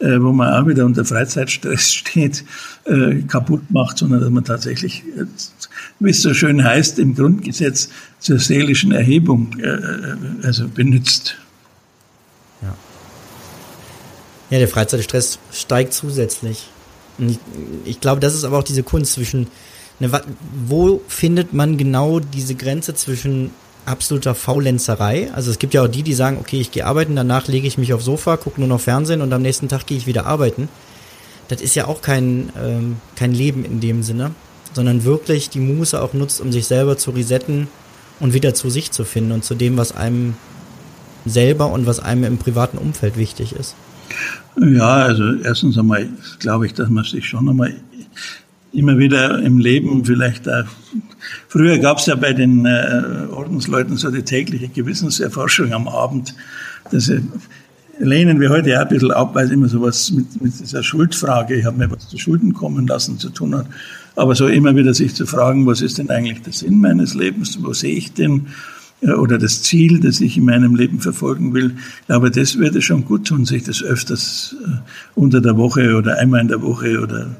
äh, 0.01 0.21
wo 0.21 0.31
man 0.31 0.53
auch 0.53 0.67
wieder 0.67 0.85
unter 0.85 1.05
Freizeitstress 1.05 1.93
steht, 1.93 2.43
äh, 2.85 3.21
kaputt 3.21 3.69
macht, 3.69 3.97
sondern 3.97 4.21
dass 4.21 4.29
man 4.29 4.43
tatsächlich, 4.43 5.03
äh, 5.17 5.25
wie 5.99 6.09
es 6.09 6.21
so 6.21 6.33
schön 6.33 6.63
heißt 6.63 6.99
im 6.99 7.15
Grundgesetz, 7.15 7.89
zur 8.19 8.39
seelischen 8.39 8.91
Erhebung 8.91 9.57
äh, 9.59 9.67
äh, 9.67 10.15
also 10.43 10.67
benutzt. 10.67 11.35
Ja. 12.61 12.75
ja, 14.49 14.59
der 14.59 14.67
Freizeitstress 14.67 15.39
steigt 15.51 15.93
zusätzlich. 15.93 16.69
Ich, 17.19 17.39
ich 17.85 18.01
glaube, 18.01 18.21
das 18.21 18.33
ist 18.33 18.43
aber 18.43 18.57
auch 18.57 18.63
diese 18.63 18.83
Kunst 18.83 19.13
zwischen, 19.13 19.47
ne, 19.99 20.11
wo 20.67 21.01
findet 21.07 21.53
man 21.53 21.77
genau 21.77 22.19
diese 22.19 22.55
Grenze 22.55 22.95
zwischen 22.95 23.51
absoluter 23.85 24.35
Faulenzerei. 24.35 25.31
Also 25.33 25.51
es 25.51 25.59
gibt 25.59 25.73
ja 25.73 25.83
auch 25.83 25.87
die, 25.87 26.03
die 26.03 26.13
sagen, 26.13 26.37
okay, 26.39 26.59
ich 26.59 26.71
gehe 26.71 26.85
arbeiten, 26.85 27.15
danach 27.15 27.47
lege 27.47 27.67
ich 27.67 27.77
mich 27.77 27.93
aufs 27.93 28.05
Sofa, 28.05 28.37
gucke 28.37 28.59
nur 28.59 28.67
noch 28.67 28.79
Fernsehen 28.79 29.21
und 29.21 29.33
am 29.33 29.41
nächsten 29.41 29.67
Tag 29.67 29.85
gehe 29.85 29.97
ich 29.97 30.07
wieder 30.07 30.25
arbeiten. 30.25 30.69
Das 31.47 31.61
ist 31.61 31.75
ja 31.75 31.87
auch 31.87 32.01
kein, 32.01 32.49
ähm, 32.61 32.97
kein 33.15 33.33
Leben 33.33 33.65
in 33.65 33.79
dem 33.79 34.03
Sinne, 34.03 34.31
sondern 34.73 35.03
wirklich 35.03 35.49
die 35.49 35.59
Muße 35.59 36.01
auch 36.01 36.13
nutzt, 36.13 36.39
um 36.41 36.51
sich 36.51 36.65
selber 36.65 36.97
zu 36.97 37.11
resetten 37.11 37.67
und 38.19 38.33
wieder 38.33 38.53
zu 38.53 38.69
sich 38.69 38.91
zu 38.91 39.03
finden 39.03 39.31
und 39.31 39.43
zu 39.43 39.55
dem, 39.55 39.77
was 39.77 39.95
einem 39.95 40.35
selber 41.25 41.71
und 41.71 41.85
was 41.85 41.99
einem 41.99 42.23
im 42.23 42.37
privaten 42.37 42.77
Umfeld 42.77 43.17
wichtig 43.17 43.53
ist. 43.53 43.75
Ja, 44.59 44.93
also 44.93 45.23
erstens 45.43 45.77
einmal 45.77 46.09
glaube 46.39 46.65
ich, 46.65 46.73
dass 46.73 46.89
man 46.89 47.03
sich 47.03 47.27
schon 47.27 47.47
einmal 47.49 47.73
immer 48.73 48.97
wieder 48.97 49.39
im 49.39 49.59
Leben 49.59 50.05
vielleicht 50.05 50.47
auch 50.49 50.65
Früher 51.47 51.77
gab 51.77 51.99
es 51.99 52.05
ja 52.07 52.15
bei 52.15 52.33
den 52.33 52.65
äh, 52.65 53.27
Ordensleuten 53.31 53.97
so 53.97 54.09
die 54.09 54.23
tägliche 54.23 54.69
Gewissenserforschung 54.69 55.73
am 55.73 55.87
Abend. 55.87 56.33
Das 56.91 57.11
lehnen 57.99 58.39
wir 58.39 58.49
heute 58.49 58.77
auch 58.77 58.83
ein 58.83 58.87
bisschen 58.89 59.11
ab, 59.11 59.35
weil 59.35 59.45
es 59.45 59.51
immer 59.51 59.67
so 59.67 59.81
was 59.81 60.11
mit, 60.11 60.41
mit 60.41 60.59
dieser 60.59 60.83
Schuldfrage, 60.83 61.55
ich 61.55 61.65
habe 61.65 61.77
mir 61.77 61.91
was 61.91 62.07
zu 62.07 62.17
Schulden 62.17 62.53
kommen 62.53 62.87
lassen, 62.87 63.19
zu 63.19 63.29
tun 63.29 63.55
hat. 63.55 63.67
Aber 64.15 64.35
so 64.35 64.47
immer 64.47 64.75
wieder 64.75 64.93
sich 64.93 65.13
zu 65.13 65.25
fragen, 65.25 65.65
was 65.67 65.81
ist 65.81 65.97
denn 65.97 66.09
eigentlich 66.09 66.41
der 66.41 66.53
Sinn 66.53 66.81
meines 66.81 67.13
Lebens? 67.13 67.59
Wo 67.61 67.73
sehe 67.73 67.95
ich 67.95 68.13
denn? 68.13 68.47
Äh, 69.01 69.11
oder 69.11 69.37
das 69.37 69.63
Ziel, 69.63 69.99
das 69.99 70.21
ich 70.21 70.37
in 70.37 70.45
meinem 70.45 70.75
Leben 70.75 70.99
verfolgen 70.99 71.53
will. 71.53 71.75
Aber 72.07 72.29
das 72.29 72.57
würde 72.57 72.81
schon 72.81 73.05
gut 73.05 73.27
tun, 73.27 73.45
sich 73.45 73.63
das 73.63 73.83
öfters 73.83 74.55
äh, 74.63 74.69
unter 75.15 75.41
der 75.41 75.57
Woche 75.57 75.95
oder 75.95 76.17
einmal 76.17 76.41
in 76.41 76.47
der 76.47 76.61
Woche 76.61 77.01
oder 77.01 77.35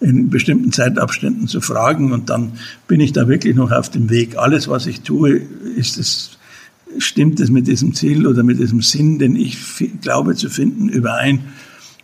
in 0.00 0.28
bestimmten 0.28 0.72
Zeitabständen 0.72 1.48
zu 1.48 1.60
fragen. 1.60 2.12
Und 2.12 2.30
dann 2.30 2.52
bin 2.86 3.00
ich 3.00 3.12
da 3.12 3.28
wirklich 3.28 3.56
noch 3.56 3.72
auf 3.72 3.90
dem 3.90 4.10
Weg. 4.10 4.36
Alles, 4.36 4.68
was 4.68 4.86
ich 4.86 5.00
tue, 5.00 5.40
ist 5.76 5.98
es, 5.98 6.38
stimmt 6.98 7.40
es 7.40 7.50
mit 7.50 7.66
diesem 7.66 7.94
Ziel 7.94 8.26
oder 8.26 8.42
mit 8.42 8.58
diesem 8.58 8.82
Sinn, 8.82 9.18
den 9.18 9.36
ich 9.36 9.58
glaube 10.02 10.34
zu 10.34 10.48
finden, 10.50 10.88
überein. 10.88 11.40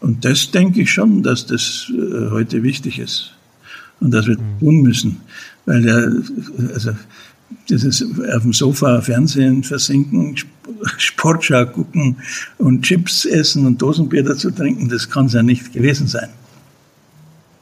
Und 0.00 0.24
das 0.24 0.50
denke 0.50 0.82
ich 0.82 0.90
schon, 0.90 1.22
dass 1.22 1.46
das 1.46 1.90
äh, 1.90 2.30
heute 2.30 2.62
wichtig 2.62 2.98
ist. 2.98 3.32
Und 4.00 4.10
dass 4.10 4.26
wir 4.26 4.36
mhm. 4.36 4.58
tun 4.58 4.82
müssen. 4.82 5.20
Weil 5.64 5.82
der, 5.82 6.12
also, 6.74 6.90
dieses 7.68 8.02
auf 8.34 8.42
dem 8.42 8.52
Sofa 8.52 9.00
Fernsehen 9.00 9.62
versinken, 9.62 10.36
Sportschau 10.96 11.66
gucken 11.66 12.16
und 12.58 12.82
Chips 12.82 13.24
essen 13.24 13.66
und 13.66 13.80
Dosenbier 13.80 14.22
dazu 14.22 14.50
trinken, 14.50 14.88
das 14.88 15.08
kann 15.08 15.26
es 15.26 15.32
ja 15.32 15.42
nicht 15.42 15.72
gewesen 15.72 16.06
sein. 16.06 16.28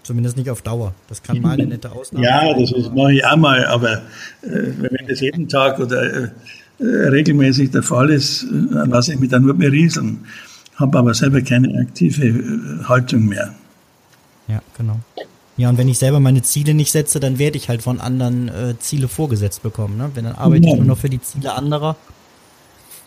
Zumindest 0.02 0.36
nicht 0.36 0.50
auf 0.50 0.62
Dauer. 0.62 0.94
Das 1.08 1.22
kann 1.22 1.40
mal 1.40 1.52
eine 1.52 1.66
nette 1.66 1.92
Ausnahme 1.92 2.24
Ja, 2.24 2.52
das 2.58 2.72
mache 2.92 3.12
ich 3.14 3.24
auch 3.24 3.36
mal, 3.36 3.64
aber 3.66 3.98
äh, 4.42 4.72
wenn 4.78 5.06
das 5.06 5.20
jeden 5.20 5.48
Tag 5.48 5.78
oder 5.78 6.02
äh, 6.02 6.30
regelmäßig 6.84 7.70
der 7.70 7.82
Fall 7.82 8.10
ist, 8.10 8.46
dann 8.50 8.90
lasse 8.90 9.12
ich 9.12 9.20
mich 9.20 9.30
dann 9.30 9.42
nur 9.42 9.54
berieseln, 9.54 10.20
habe 10.76 10.98
aber 10.98 11.14
selber 11.14 11.42
keine 11.42 11.78
aktive 11.80 12.26
äh, 12.26 12.84
Haltung 12.84 13.26
mehr. 13.26 13.54
Ja, 14.48 14.60
genau. 14.76 14.98
Ja, 15.60 15.68
und 15.68 15.76
wenn 15.76 15.88
ich 15.88 15.98
selber 15.98 16.20
meine 16.20 16.40
Ziele 16.40 16.72
nicht 16.72 16.90
setze, 16.90 17.20
dann 17.20 17.38
werde 17.38 17.58
ich 17.58 17.68
halt 17.68 17.82
von 17.82 18.00
anderen 18.00 18.48
äh, 18.48 18.78
Ziele 18.78 19.08
vorgesetzt 19.08 19.62
bekommen. 19.62 19.98
Ne? 19.98 20.10
Wenn 20.14 20.24
dann 20.24 20.34
arbeite 20.34 20.64
ja. 20.64 20.72
ich 20.72 20.76
nur 20.78 20.86
noch 20.86 20.96
für 20.96 21.10
die 21.10 21.20
Ziele 21.20 21.52
anderer, 21.52 21.96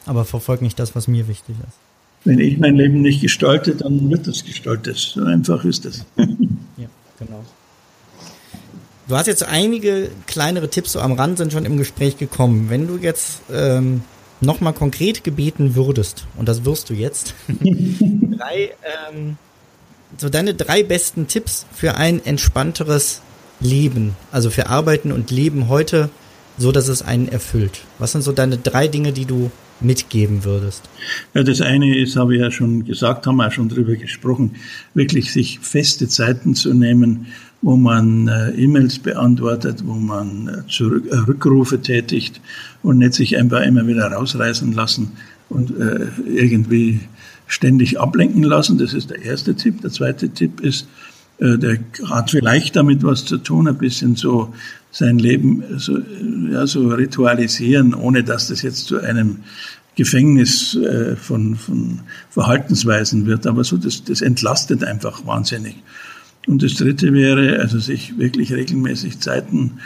aber 0.05 0.23
verfolge 0.23 0.63
nicht 0.63 0.77
das, 0.77 0.93
was 0.93 1.07
mir 1.07 1.27
wichtig 1.27 1.55
ist. 1.67 1.77
Wenn 2.25 2.37
ich 2.37 2.59
mein 2.59 2.75
Leben 2.75 3.01
nicht 3.01 3.21
gestalte, 3.21 3.73
dann 3.73 4.07
wird 4.11 4.27
es 4.27 4.45
gestaltet. 4.45 4.97
So 4.97 5.23
einfach 5.23 5.65
ist 5.65 5.85
es. 5.85 6.05
ja, 6.17 6.87
genau. 7.17 7.43
Du 9.07 9.15
hast 9.15 9.25
jetzt 9.25 9.43
einige 9.43 10.11
kleinere 10.27 10.69
Tipps 10.69 10.91
so 10.91 10.99
am 10.99 11.13
Rand 11.13 11.39
sind 11.39 11.53
schon 11.53 11.65
im 11.65 11.77
Gespräch 11.77 12.19
gekommen. 12.19 12.69
Wenn 12.69 12.85
du 12.85 12.97
jetzt 12.97 13.41
ähm, 13.51 14.03
nochmal 14.41 14.73
konkret 14.73 15.23
gebeten 15.23 15.73
würdest, 15.73 16.27
und 16.37 16.47
das 16.47 16.65
wirst 16.65 16.91
du 16.91 16.93
jetzt, 16.93 17.33
drei, 17.49 18.75
ähm, 19.11 19.37
so 20.17 20.30
deine 20.30 20.54
drei 20.54 20.84
besten 20.84 21.28
Tipps 21.28 21.65
für 21.73 21.95
ein 21.95 22.23
entspannteres 22.26 23.21
Leben, 23.60 24.15
also 24.32 24.49
für 24.49 24.67
Arbeiten 24.67 25.12
und 25.12 25.32
Leben 25.32 25.69
heute, 25.69 26.10
so 26.58 26.71
dass 26.71 26.88
es 26.88 27.02
einen 27.02 27.28
erfüllt. 27.28 27.82
Was 27.99 28.12
sind 28.12 28.21
so 28.21 28.32
deine 28.32 28.58
drei 28.58 28.88
Dinge, 28.88 29.12
die 29.12 29.26
du 29.26 29.52
mitgeben 29.80 30.43
würdest? 30.43 30.84
Ja, 31.34 31.43
das 31.43 31.62
eine 31.62 31.97
ist, 31.97 32.15
habe 32.15 32.36
ich 32.36 32.41
ja 32.41 32.52
schon 32.52 32.86
gesagt, 32.86 33.26
haben 33.28 33.38
wir 33.38 33.47
auch 33.47 33.52
schon 33.52 33.69
drüber 33.69 33.95
gesprochen, 33.95 34.56
wirklich 34.93 35.32
sich 35.32 35.60
feste 35.60 36.08
Zeiten 36.08 36.56
zu 36.56 36.73
nehmen, 36.73 37.28
wo 37.62 37.78
man 37.78 38.28
äh, 38.28 38.52
E-Mails 38.52 38.99
beantwortet, 38.99 39.84
wo 39.86 39.93
man 39.93 40.47
äh, 40.47 40.69
zurück, 40.69 41.06
äh, 41.10 41.15
Rückrufe 41.15 41.82
tätigt 41.82 42.41
und 42.84 42.97
nicht 42.97 43.13
sich 43.13 43.38
einfach 43.38 43.62
immer 43.62 43.88
wieder 43.88 44.12
rausreißen 44.12 44.73
lassen 44.73 45.13
und 45.49 45.73
irgendwie 46.26 47.02
ständig 47.47 47.99
ablenken 47.99 48.43
lassen. 48.43 48.77
Das 48.77 48.93
ist 48.93 49.10
der 49.10 49.21
erste 49.21 49.56
Tipp. 49.56 49.82
Der 49.82 49.91
zweite 49.91 50.29
Tipp 50.29 50.62
ist, 50.62 50.88
äh, 51.39 51.58
der 51.58 51.79
hat 52.10 52.32
vielleicht 52.32 52.75
damit 52.75 53.03
was 53.03 53.25
zu 53.25 53.38
tun, 53.38 53.67
ein 53.67 53.77
bisschen 53.77 54.15
so 54.15 54.53
sein 54.91 55.17
Leben 55.17 55.63
so, 55.77 55.99
ja, 56.51 56.67
so 56.67 56.88
ritualisieren, 56.89 57.95
ohne 57.95 58.23
dass 58.23 58.47
das 58.47 58.62
jetzt 58.62 58.86
zu 58.86 58.99
einem 58.99 59.39
Gefängnis 59.95 60.75
äh, 60.75 61.15
von, 61.15 61.56
von 61.56 62.01
Verhaltensweisen 62.29 63.25
wird. 63.25 63.47
Aber 63.47 63.63
so, 63.63 63.77
das, 63.77 64.03
das 64.03 64.21
entlastet 64.21 64.84
einfach 64.84 65.25
wahnsinnig. 65.25 65.75
Und 66.47 66.62
das 66.62 66.75
dritte 66.75 67.13
wäre, 67.13 67.60
also 67.60 67.79
sich 67.79 68.17
wirklich 68.17 68.53
regelmäßig 68.53 69.19
Zeiten, 69.19 69.79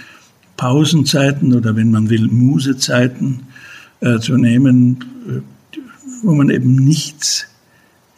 Pausenzeiten 0.58 1.54
oder 1.54 1.76
wenn 1.76 1.92
man 1.92 2.10
will, 2.10 2.28
Musezeiten 2.28 3.44
äh, 4.00 4.20
zu 4.20 4.38
nehmen, 4.38 5.06
äh, 5.30 5.42
wo 6.24 6.34
man 6.34 6.50
eben 6.50 6.76
nichts, 6.76 7.46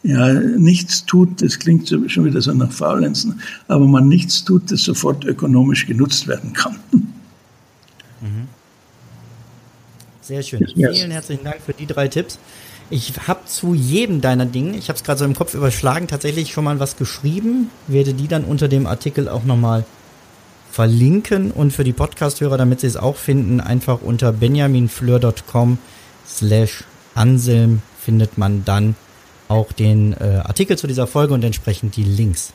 ja, 0.02 0.32
nichts 0.32 1.04
tut, 1.04 1.42
das 1.42 1.58
klingt 1.58 1.88
schon 1.88 2.24
wieder 2.24 2.40
so 2.40 2.52
nach 2.52 2.72
Faulenzen, 2.72 3.40
aber 3.68 3.86
man 3.86 4.08
nichts 4.08 4.44
tut, 4.44 4.70
das 4.70 4.84
sofort 4.84 5.24
ökonomisch 5.24 5.86
genutzt 5.86 6.26
werden 6.26 6.52
kann. 6.52 6.76
Mhm. 8.20 8.48
Sehr 10.22 10.42
schön. 10.42 10.66
Vielen 10.74 11.10
herzlichen 11.10 11.44
Dank 11.44 11.60
für 11.60 11.72
die 11.72 11.86
drei 11.86 12.08
Tipps. 12.08 12.38
Ich 12.88 13.12
habe 13.28 13.44
zu 13.46 13.74
jedem 13.74 14.20
deiner 14.20 14.46
Dinge, 14.46 14.76
ich 14.76 14.88
habe 14.88 14.96
es 14.96 15.04
gerade 15.04 15.18
so 15.18 15.24
im 15.24 15.34
Kopf 15.34 15.54
überschlagen, 15.54 16.08
tatsächlich 16.08 16.52
schon 16.52 16.64
mal 16.64 16.80
was 16.80 16.96
geschrieben, 16.96 17.70
werde 17.86 18.14
die 18.14 18.26
dann 18.26 18.44
unter 18.44 18.68
dem 18.68 18.86
Artikel 18.86 19.28
auch 19.28 19.44
nochmal 19.44 19.84
verlinken 20.70 21.50
und 21.50 21.72
für 21.72 21.84
die 21.84 21.92
Podcast-Hörer, 21.92 22.58
damit 22.58 22.80
sie 22.80 22.86
es 22.86 22.96
auch 22.96 23.16
finden, 23.16 23.60
einfach 23.60 24.02
unter 24.02 24.32
benjaminfleur.com 24.32 25.78
slash 26.26 26.84
Anselm 27.14 27.82
findet 28.00 28.38
man 28.38 28.64
dann 28.64 28.96
auch 29.48 29.72
den 29.72 30.12
äh, 30.14 30.40
Artikel 30.44 30.78
zu 30.78 30.86
dieser 30.86 31.06
Folge 31.06 31.34
und 31.34 31.44
entsprechend 31.44 31.96
die 31.96 32.04
Links. 32.04 32.52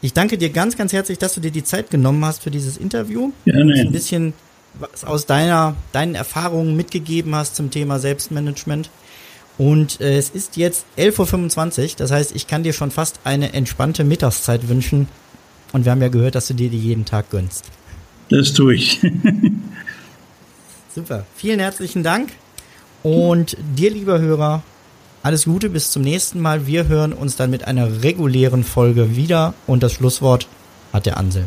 Ich 0.00 0.12
danke 0.12 0.36
dir 0.36 0.50
ganz, 0.50 0.76
ganz 0.76 0.92
herzlich, 0.92 1.18
dass 1.18 1.34
du 1.34 1.40
dir 1.40 1.52
die 1.52 1.62
Zeit 1.62 1.90
genommen 1.90 2.24
hast 2.24 2.42
für 2.42 2.50
dieses 2.50 2.76
Interview. 2.76 3.30
Gerne. 3.44 3.74
Ein 3.74 3.92
bisschen 3.92 4.34
was 4.74 5.04
aus 5.04 5.26
deiner, 5.26 5.76
deinen 5.92 6.16
Erfahrungen 6.16 6.76
mitgegeben 6.76 7.34
hast 7.34 7.54
zum 7.54 7.70
Thema 7.70 8.00
Selbstmanagement. 8.00 8.90
Und 9.58 10.00
äh, 10.00 10.16
es 10.16 10.30
ist 10.30 10.56
jetzt 10.56 10.86
11.25 10.98 11.82
Uhr, 11.82 11.90
das 11.98 12.10
heißt, 12.10 12.34
ich 12.34 12.48
kann 12.48 12.64
dir 12.64 12.72
schon 12.72 12.90
fast 12.90 13.20
eine 13.24 13.52
entspannte 13.52 14.02
Mittagszeit 14.02 14.68
wünschen. 14.68 15.08
Und 15.72 15.84
wir 15.84 15.92
haben 15.92 16.02
ja 16.02 16.08
gehört, 16.08 16.34
dass 16.34 16.48
du 16.48 16.54
dir 16.54 16.68
die 16.68 16.78
jeden 16.78 17.04
Tag 17.04 17.30
gönnst. 17.30 17.64
Das 18.28 18.52
tue 18.52 18.74
ich. 18.74 19.00
Super. 20.94 21.26
Vielen 21.36 21.60
herzlichen 21.60 22.02
Dank. 22.02 22.30
Und 23.02 23.56
dir, 23.76 23.90
lieber 23.90 24.20
Hörer, 24.20 24.62
alles 25.22 25.44
Gute, 25.44 25.70
bis 25.70 25.90
zum 25.90 26.02
nächsten 26.02 26.40
Mal. 26.40 26.66
Wir 26.66 26.88
hören 26.88 27.12
uns 27.12 27.36
dann 27.36 27.50
mit 27.50 27.66
einer 27.66 28.02
regulären 28.02 28.64
Folge 28.64 29.16
wieder. 29.16 29.54
Und 29.66 29.82
das 29.82 29.92
Schlusswort 29.92 30.48
hat 30.92 31.06
der 31.06 31.16
Anselm. 31.16 31.46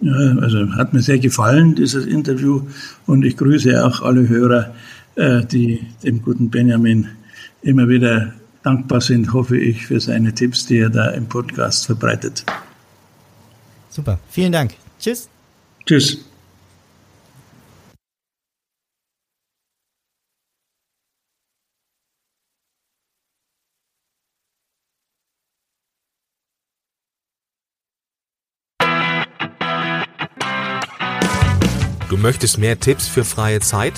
Ja, 0.00 0.12
also 0.40 0.74
hat 0.74 0.92
mir 0.92 1.02
sehr 1.02 1.18
gefallen, 1.18 1.74
dieses 1.74 2.06
Interview. 2.06 2.62
Und 3.06 3.24
ich 3.24 3.36
grüße 3.36 3.84
auch 3.84 4.02
alle 4.02 4.28
Hörer 4.28 4.74
äh, 5.16 5.44
die 5.44 5.86
dem 6.02 6.22
guten 6.22 6.50
Benjamin 6.50 7.08
immer 7.62 7.88
wieder 7.88 8.32
dankbar 8.62 9.00
sind, 9.00 9.32
hoffe 9.32 9.56
ich, 9.56 9.86
für 9.86 10.00
seine 10.00 10.34
Tipps, 10.34 10.66
die 10.66 10.78
er 10.78 10.90
da 10.90 11.10
im 11.10 11.26
Podcast 11.26 11.86
verbreitet. 11.86 12.44
Super, 13.90 14.18
vielen 14.30 14.52
Dank. 14.52 14.74
Tschüss. 14.98 15.28
Tschüss. 15.86 16.24
Du 32.14 32.20
möchtest 32.20 32.58
mehr 32.58 32.78
Tipps 32.78 33.08
für 33.08 33.24
freie 33.24 33.58
Zeit? 33.58 33.94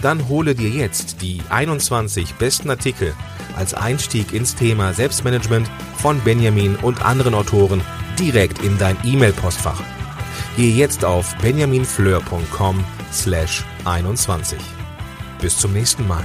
Dann 0.00 0.26
hole 0.26 0.54
dir 0.54 0.70
jetzt 0.70 1.20
die 1.20 1.42
21 1.50 2.36
besten 2.36 2.70
Artikel 2.70 3.12
als 3.58 3.74
Einstieg 3.74 4.32
ins 4.32 4.54
Thema 4.54 4.94
Selbstmanagement 4.94 5.70
von 5.98 6.18
Benjamin 6.20 6.76
und 6.76 7.04
anderen 7.04 7.34
Autoren 7.34 7.82
direkt 8.18 8.62
in 8.62 8.78
dein 8.78 8.96
E-Mail-Postfach. 9.04 9.82
Gehe 10.56 10.74
jetzt 10.74 11.04
auf 11.04 11.36
benjaminfleur.com 11.42 12.82
slash 13.12 13.66
21. 13.84 14.58
Bis 15.38 15.58
zum 15.58 15.74
nächsten 15.74 16.08
Mal. 16.08 16.24